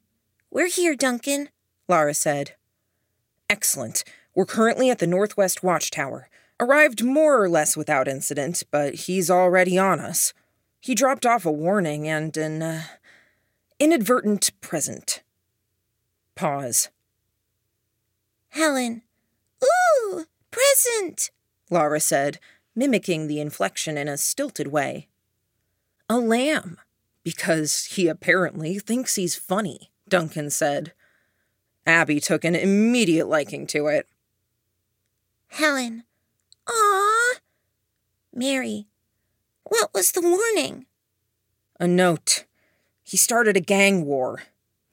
we're 0.52 0.70
here, 0.70 0.96
Duncan, 0.96 1.50
Lara 1.88 2.14
said. 2.14 2.54
Excellent. 3.50 4.04
We're 4.36 4.46
currently 4.46 4.92
at 4.92 5.00
the 5.00 5.08
Northwest 5.08 5.64
Watchtower. 5.64 6.30
Arrived 6.60 7.04
more 7.04 7.42
or 7.42 7.50
less 7.50 7.76
without 7.76 8.08
incident, 8.08 8.62
but 8.70 8.94
he's 8.94 9.32
already 9.32 9.80
on 9.80 10.00
us. 10.00 10.32
He 10.80 10.94
dropped 10.94 11.26
off 11.26 11.44
a 11.44 11.52
warning 11.52 12.08
and 12.08 12.38
an 12.38 12.62
uh, 12.62 12.84
inadvertent 13.82 14.52
present. 14.62 15.24
Pause. 16.36 16.90
Helen. 18.50 19.02
Ooh, 19.64 20.26
present, 20.52 21.32
Lara 21.72 22.00
said, 22.00 22.38
mimicking 22.76 23.26
the 23.26 23.40
inflection 23.40 23.98
in 23.98 24.08
a 24.08 24.18
stilted 24.18 24.68
way. 24.68 25.08
A 26.08 26.20
lamb, 26.20 26.78
because 27.24 27.86
he 27.86 28.08
apparently 28.08 28.78
thinks 28.78 29.16
he's 29.16 29.36
funny, 29.36 29.90
Duncan 30.08 30.52
said. 30.52 30.94
Abby 31.88 32.20
took 32.20 32.46
an 32.46 32.54
immediate 32.54 33.28
liking 33.28 33.66
to 33.68 33.88
it. 33.88 34.08
Helen. 35.48 36.04
Ah, 36.70 37.34
Mary. 38.32 38.86
What 39.64 39.92
was 39.92 40.12
the 40.12 40.22
warning? 40.22 40.86
A 41.80 41.88
note. 41.88 42.46
He 43.12 43.18
started 43.18 43.58
a 43.58 43.60
gang 43.60 44.06
war. 44.06 44.44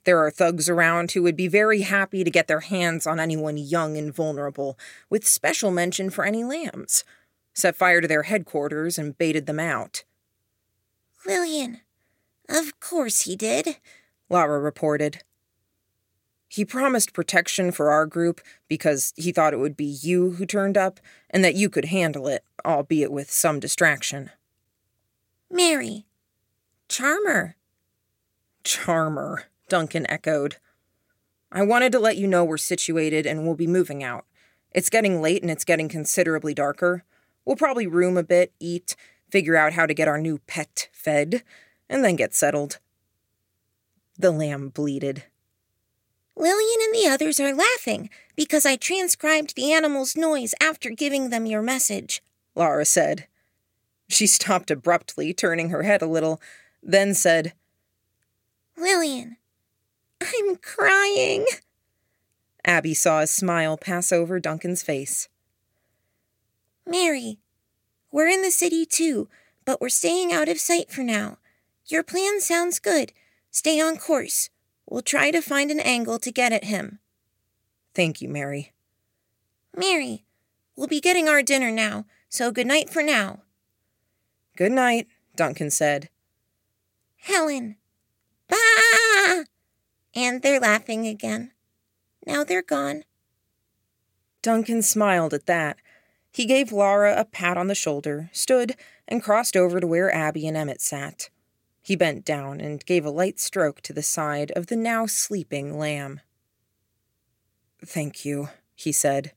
There 0.03 0.19
are 0.19 0.31
thugs 0.33 0.69
around 0.69 1.13
who 1.13 1.23
would 1.23 1.37
be 1.37 1.47
very 1.47 1.83
happy 1.83 2.25
to 2.25 2.31
get 2.33 2.49
their 2.49 2.59
hands 2.59 3.07
on 3.07 3.21
anyone 3.21 3.57
young 3.57 3.97
and 3.97 4.13
vulnerable, 4.13 4.77
with 5.09 5.25
special 5.25 5.71
mention 5.71 6.11
for 6.11 6.25
any 6.25 6.43
lambs. 6.43 7.05
Set 7.55 7.77
fire 7.77 8.01
to 8.01 8.09
their 8.09 8.25
headquarters 8.25 8.99
and 8.99 9.17
baited 9.17 9.47
them 9.47 9.61
out. 9.61 10.03
Lillian. 11.25 11.83
Of 12.49 12.81
course 12.81 13.21
he 13.21 13.37
did, 13.37 13.77
Lara 14.29 14.59
reported. 14.59 15.23
He 16.49 16.65
promised 16.65 17.13
protection 17.13 17.71
for 17.71 17.93
our 17.93 18.05
group 18.05 18.41
because 18.67 19.13
he 19.15 19.31
thought 19.31 19.55
it 19.55 19.61
would 19.61 19.77
be 19.77 19.97
you 20.03 20.33
who 20.33 20.45
turned 20.45 20.77
up 20.77 20.99
and 21.31 21.45
that 21.45 21.55
you 21.55 21.71
could 21.71 21.85
handle 21.85 22.27
it, 22.27 22.43
albeit 22.65 23.13
with 23.13 23.31
some 23.31 23.61
distraction. 23.61 24.31
Mary. 25.49 26.07
Charmer. 26.89 27.55
Charmer, 28.69 29.45
Duncan 29.71 30.05
echoed. 30.11 30.57
I 31.51 31.63
wanted 31.63 31.91
to 31.93 31.99
let 31.99 32.19
you 32.19 32.27
know 32.27 32.45
we're 32.45 32.59
situated 32.59 33.25
and 33.25 33.47
we'll 33.47 33.55
be 33.55 33.67
moving 33.67 34.05
out. 34.05 34.27
It's 34.73 34.91
getting 34.91 35.23
late 35.23 35.41
and 35.41 35.51
it's 35.51 35.65
getting 35.65 35.89
considerably 35.89 36.53
darker. 36.53 37.03
We'll 37.47 37.57
probably 37.57 37.87
room 37.87 38.19
a 38.19 38.23
bit, 38.23 38.53
eat, 38.61 38.95
figure 39.31 39.57
out 39.57 39.73
how 39.73 39.87
to 39.87 39.95
get 39.95 40.07
our 40.07 40.19
new 40.19 40.41
pet 40.47 40.91
fed, 40.93 41.43
and 41.89 42.05
then 42.05 42.15
get 42.15 42.35
settled. 42.35 42.79
The 44.19 44.31
lamb 44.31 44.69
bleated. 44.69 45.25
Lillian 46.37 46.81
and 46.83 46.95
the 46.95 47.09
others 47.09 47.41
are 47.41 47.55
laughing 47.55 48.11
because 48.37 48.67
I 48.67 48.77
transcribed 48.77 49.57
the 49.57 49.73
animal's 49.73 50.15
noise 50.15 50.55
after 50.61 50.91
giving 50.91 51.31
them 51.31 51.47
your 51.47 51.63
message, 51.63 52.23
Lara 52.55 52.85
said. 52.85 53.29
She 54.11 54.27
stopped 54.27 54.71
abruptly, 54.71 55.33
turning 55.33 55.71
her 55.71 55.85
head 55.85 56.03
a 56.03 56.07
little, 56.07 56.39
then 56.83 57.15
said, 57.15 57.55
Lillian, 58.79 59.37
I'm 60.23 60.57
crying. 60.57 61.47
Abby 62.65 62.95
saw 62.95 63.21
a 63.21 63.27
smile 63.27 63.77
pass 63.77 64.13
over 64.13 64.39
Duncan's 64.39 64.83
face. 64.83 65.29
Mary, 66.87 67.39
we're 68.13 68.29
in 68.29 68.43
the 68.43 68.51
city 68.51 68.87
too, 68.87 69.29
but 69.65 69.81
we're 69.81 69.89
staying 69.89 70.33
out 70.33 70.49
of 70.49 70.61
sight 70.61 70.91
for 70.91 71.03
now. 71.03 71.39
Your 71.87 72.03
plan 72.03 72.41
sounds 72.41 72.79
good. 72.79 73.13
Stay 73.51 73.81
on 73.81 73.97
course. 73.97 74.49
We'll 74.87 75.03
try 75.03 75.31
to 75.33 75.43
find 75.43 75.71
an 75.71 75.81
angle 75.81 76.19
to 76.21 76.31
get 76.31 76.53
at 76.53 76.65
him. 76.65 77.01
Thank 77.95 78.23
you, 78.23 78.29
Mary. 78.29 78.73
Mary, 79.77 80.25
we'll 80.77 80.87
be 80.87 81.01
getting 81.01 81.29
our 81.29 81.43
dinner 81.43 81.71
now, 81.71 82.07
so 82.29 82.53
good 82.53 82.67
night 82.67 82.89
for 82.91 83.03
now. 83.03 83.41
Good 84.57 84.73
night, 84.73 85.09
Duncan 85.35 85.71
said. 85.71 86.11
Helen. 87.17 87.77
And 90.19 90.43
they're 90.43 90.59
laughing 90.59 91.07
again. 91.07 91.53
Now 92.27 92.43
they're 92.43 92.61
gone. 92.61 93.05
Duncan 94.43 94.83
smiled 94.83 95.33
at 95.33 95.47
that. 95.47 95.77
He 96.33 96.45
gave 96.45 96.73
Lara 96.73 97.15
a 97.17 97.25
pat 97.25 97.57
on 97.57 97.69
the 97.69 97.75
shoulder, 97.77 98.29
stood, 98.33 98.75
and 99.07 99.23
crossed 99.23 99.57
over 99.57 99.79
to 99.79 99.87
where 99.87 100.13
Abby 100.13 100.49
and 100.49 100.57
Emmett 100.57 100.81
sat. 100.81 101.31
He 101.81 101.95
bent 101.95 102.25
down 102.25 102.61
and 102.61 102.85
gave 102.85 103.05
a 103.05 103.11
light 103.11 103.39
stroke 103.39 103.81
to 103.83 103.93
the 103.93 104.03
side 104.03 104.51
of 104.57 104.67
the 104.67 104.75
now 104.75 105.07
sleeping 105.07 105.79
lamb. 105.79 106.21
Thank 107.87 108.25
you, 108.25 108.49
he 108.75 108.91
said, 108.91 109.35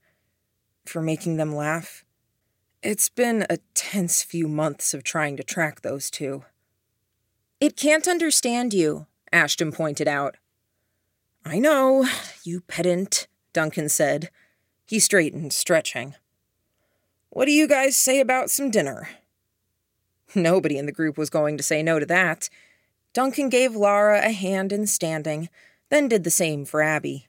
for 0.84 1.00
making 1.00 1.38
them 1.38 1.54
laugh. 1.54 2.04
It's 2.82 3.08
been 3.08 3.46
a 3.52 3.60
tense 3.76 4.24
few 4.24 4.48
months 4.48 4.96
of 4.96 5.04
trying 5.04 5.38
to 5.38 5.44
track 5.44 5.82
those 5.82 6.10
two. 6.10 6.44
It 7.60 7.78
can't 7.78 8.08
understand 8.08 8.74
you, 8.74 9.06
Ashton 9.32 9.72
pointed 9.72 10.08
out. 10.08 10.38
I 11.44 11.60
know, 11.60 12.08
you 12.44 12.62
pedant, 12.62 13.28
Duncan 13.54 13.90
said. 13.90 14.30
He 14.86 15.00
straightened, 15.00 15.54
stretching. 15.54 16.16
What 17.30 17.46
do 17.46 17.52
you 17.52 17.68
guys 17.68 17.98
say 17.98 18.20
about 18.20 18.50
some 18.50 18.70
dinner? 18.70 19.10
Nobody 20.36 20.78
in 20.78 20.86
the 20.86 20.92
group 20.92 21.18
was 21.18 21.30
going 21.30 21.58
to 21.58 21.64
say 21.64 21.82
no 21.82 22.00
to 22.00 22.06
that. 22.06 22.50
Duncan 23.14 23.50
gave 23.50 23.76
Lara 23.76 24.22
a 24.24 24.32
hand 24.32 24.72
in 24.72 24.88
standing, 24.88 25.50
then 25.90 26.08
did 26.08 26.24
the 26.24 26.30
same 26.30 26.64
for 26.64 26.82
Abby. 26.82 27.28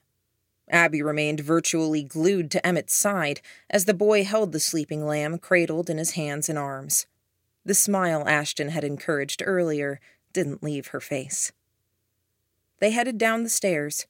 Abby 0.69 1.01
remained 1.01 1.41
virtually 1.41 2.03
glued 2.03 2.49
to 2.51 2.65
Emmett's 2.65 2.95
side 2.95 3.41
as 3.69 3.85
the 3.85 3.93
boy 3.93 4.23
held 4.23 4.51
the 4.51 4.59
sleeping 4.59 5.05
lamb 5.05 5.37
cradled 5.37 5.89
in 5.89 5.97
his 5.97 6.11
hands 6.11 6.47
and 6.47 6.57
arms. 6.57 7.05
The 7.65 7.73
smile 7.73 8.27
Ashton 8.27 8.69
had 8.69 8.83
encouraged 8.83 9.43
earlier 9.45 9.99
didn't 10.31 10.63
leave 10.63 10.87
her 10.87 10.99
face. 10.99 11.51
They 12.83 12.91
headed 12.91 13.17
down 13.17 13.43
the 13.43 13.49
stairs. 13.49 14.07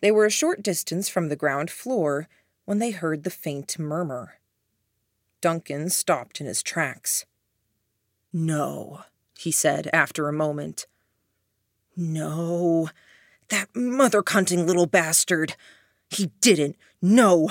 They 0.00 0.10
were 0.10 0.26
a 0.26 0.28
short 0.28 0.60
distance 0.60 1.08
from 1.08 1.28
the 1.28 1.36
ground 1.36 1.70
floor 1.70 2.26
when 2.64 2.80
they 2.80 2.90
heard 2.90 3.22
the 3.22 3.30
faint 3.30 3.78
murmur. 3.78 4.40
Duncan 5.40 5.88
stopped 5.90 6.40
in 6.40 6.48
his 6.48 6.64
tracks. 6.64 7.26
No, 8.32 9.04
he 9.38 9.52
said 9.52 9.88
after 9.92 10.26
a 10.26 10.32
moment. 10.32 10.88
No, 11.96 12.90
that 13.50 13.68
mother 13.72 14.20
cunting 14.20 14.66
little 14.66 14.86
bastard. 14.86 15.54
He 16.10 16.32
didn't. 16.40 16.74
No. 17.00 17.50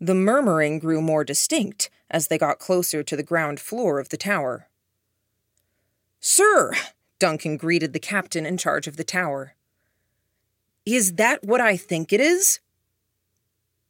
The 0.00 0.14
murmuring 0.14 0.78
grew 0.78 1.02
more 1.02 1.24
distinct 1.24 1.90
as 2.08 2.28
they 2.28 2.38
got 2.38 2.60
closer 2.60 3.02
to 3.02 3.16
the 3.16 3.24
ground 3.24 3.58
floor 3.58 3.98
of 3.98 4.10
the 4.10 4.16
tower. 4.16 4.68
Sir, 6.20 6.72
Duncan 7.18 7.56
greeted 7.56 7.92
the 7.92 7.98
captain 7.98 8.46
in 8.46 8.56
charge 8.56 8.86
of 8.86 8.96
the 8.96 9.04
tower. 9.04 9.54
Is 10.86 11.14
that 11.14 11.44
what 11.44 11.60
I 11.60 11.76
think 11.76 12.12
it 12.12 12.20
is? 12.20 12.60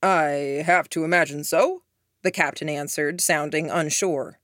I 0.02 0.62
have 0.64 0.88
to 0.90 1.04
imagine 1.04 1.44
so, 1.44 1.82
the 2.22 2.30
captain 2.30 2.68
answered, 2.68 3.20
sounding 3.20 3.70
unsure. 3.70 4.38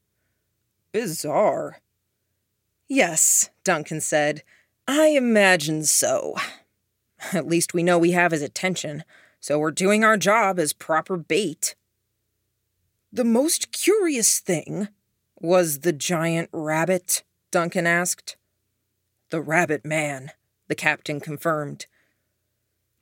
Bizarre. 0.93 1.81
Yes, 2.89 3.51
Duncan 3.65 4.01
said. 4.01 4.43
I 4.87 5.09
imagine 5.09 5.85
so. 5.85 6.35
At 7.33 7.47
least 7.47 7.73
we 7.73 7.83
know 7.83 7.99
we 7.99 8.13
have 8.13 8.33
his 8.33 8.43
attention, 8.43 9.05
so 9.41 9.59
we're 9.59 9.71
doing 9.71 10.05
our 10.05 10.17
job 10.17 10.59
as 10.59 10.73
proper 10.73 11.17
bait. 11.17 11.75
The 13.13 13.25
most 13.25 13.73
curious 13.73 14.41
thing 14.41 14.89
was 15.41 15.81
the 15.81 15.93
giant 15.93 16.51
rabbit, 16.53 17.23
Duncan 17.51 17.87
asked. 17.87 18.37
The 19.35 19.43
rabbit 19.43 19.85
man, 19.85 20.31
the 20.69 20.77
captain 20.77 21.19
confirmed. 21.19 21.87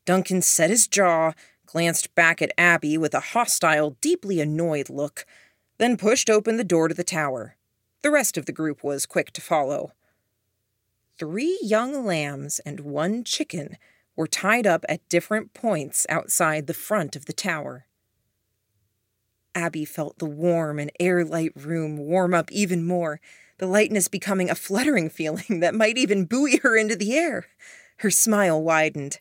Duncan 0.07 0.41
set 0.41 0.71
his 0.71 0.87
jaw, 0.87 1.33
glanced 1.67 2.15
back 2.15 2.41
at 2.41 2.55
Abby 2.57 2.97
with 2.97 3.13
a 3.13 3.21
hostile, 3.21 3.99
deeply 4.01 4.41
annoyed 4.41 4.89
look, 4.89 5.27
then 5.77 5.99
pushed 5.99 6.31
open 6.31 6.57
the 6.57 6.65
door 6.65 6.89
to 6.89 6.95
the 6.95 7.05
tower. 7.05 7.59
The 8.01 8.11
rest 8.11 8.39
of 8.39 8.47
the 8.47 8.53
group 8.53 8.83
was 8.83 9.05
quick 9.05 9.35
to 9.35 9.43
follow. 9.43 9.93
Three 11.19 11.59
young 11.61 12.07
lambs 12.07 12.61
and 12.61 12.81
one 12.81 13.25
chicken 13.25 13.77
were 14.17 14.27
tied 14.27 14.67
up 14.67 14.87
at 14.89 15.07
different 15.11 15.53
points 15.53 16.07
outside 16.09 16.67
the 16.67 16.73
front 16.73 17.15
of 17.15 17.27
the 17.27 17.35
tower. 17.35 17.85
Abby 19.55 19.85
felt 19.85 20.19
the 20.19 20.25
warm 20.25 20.79
and 20.79 20.91
air-light 20.99 21.53
room 21.55 21.99
warm 21.99 22.33
up 22.33 22.51
even 22.51 22.87
more, 22.87 23.21
the 23.63 23.69
lightness 23.69 24.09
becoming 24.09 24.51
a 24.51 24.57
fluttering 24.57 25.09
feeling 25.09 25.61
that 25.61 25.73
might 25.73 25.97
even 25.97 26.25
buoy 26.25 26.57
her 26.65 26.77
into 26.77 26.97
the 26.97 27.15
air. 27.17 27.47
Her 27.99 28.11
smile 28.11 28.61
widened. 28.61 29.21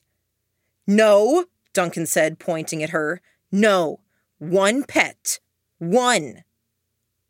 No, 0.88 1.46
Duncan 1.74 2.08
said, 2.08 2.40
pointing 2.40 2.82
at 2.82 2.90
her. 2.90 3.22
No, 3.52 4.00
one 4.40 4.84
pet. 4.84 5.40
One. 5.78 6.44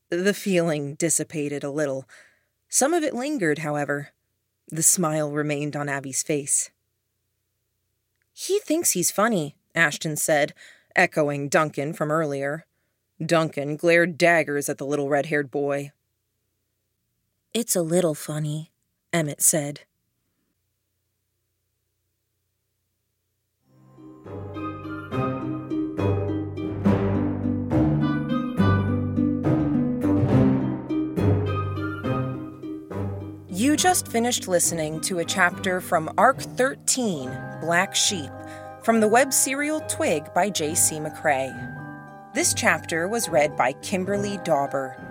The 0.08 0.34
feeling 0.34 0.96
dissipated 0.96 1.66
a 1.66 1.70
little. 1.70 2.08
Some 2.70 2.94
of 2.94 3.04
it 3.04 3.14
lingered, 3.14 3.60
however. 3.60 4.12
The 4.70 4.82
smile 4.82 5.34
remained 5.34 5.76
on 5.76 5.90
Abby's 5.90 6.24
face. 6.24 6.70
He 8.32 8.60
thinks 8.60 8.92
he's 8.92 9.12
funny, 9.12 9.58
Ashton 9.76 10.16
said, 10.16 10.54
echoing 10.96 11.50
Duncan 11.50 11.92
from 11.92 12.10
earlier. 12.10 12.66
Duncan 13.22 13.76
glared 13.76 14.18
daggers 14.18 14.70
at 14.70 14.78
the 14.78 14.86
little 14.86 15.10
red 15.10 15.26
haired 15.26 15.52
boy. 15.52 15.92
It's 17.54 17.76
a 17.76 17.82
little 17.82 18.16
funny, 18.16 18.72
Emmett 19.12 19.42
said. 19.42 19.82
You 33.50 33.76
just 33.76 34.08
finished 34.08 34.48
listening 34.48 35.02
to 35.02 35.20
a 35.20 35.26
chapter 35.26 35.82
from 35.82 36.10
Arc 36.18 36.40
13, 36.40 37.30
Black 37.60 37.94
Sheep, 37.94 38.32
from 38.82 39.02
the 39.02 39.10
web 39.10 39.34
serial 39.34 39.82
Twig 39.90 40.34
by 40.34 40.50
J.C. 40.50 41.00
McCrae. 41.00 41.52
This 42.34 42.54
chapter 42.54 43.10
was 43.10 43.28
read 43.28 43.58
by 43.58 43.74
Kimberly 43.74 44.40
Dauber. 44.46 45.11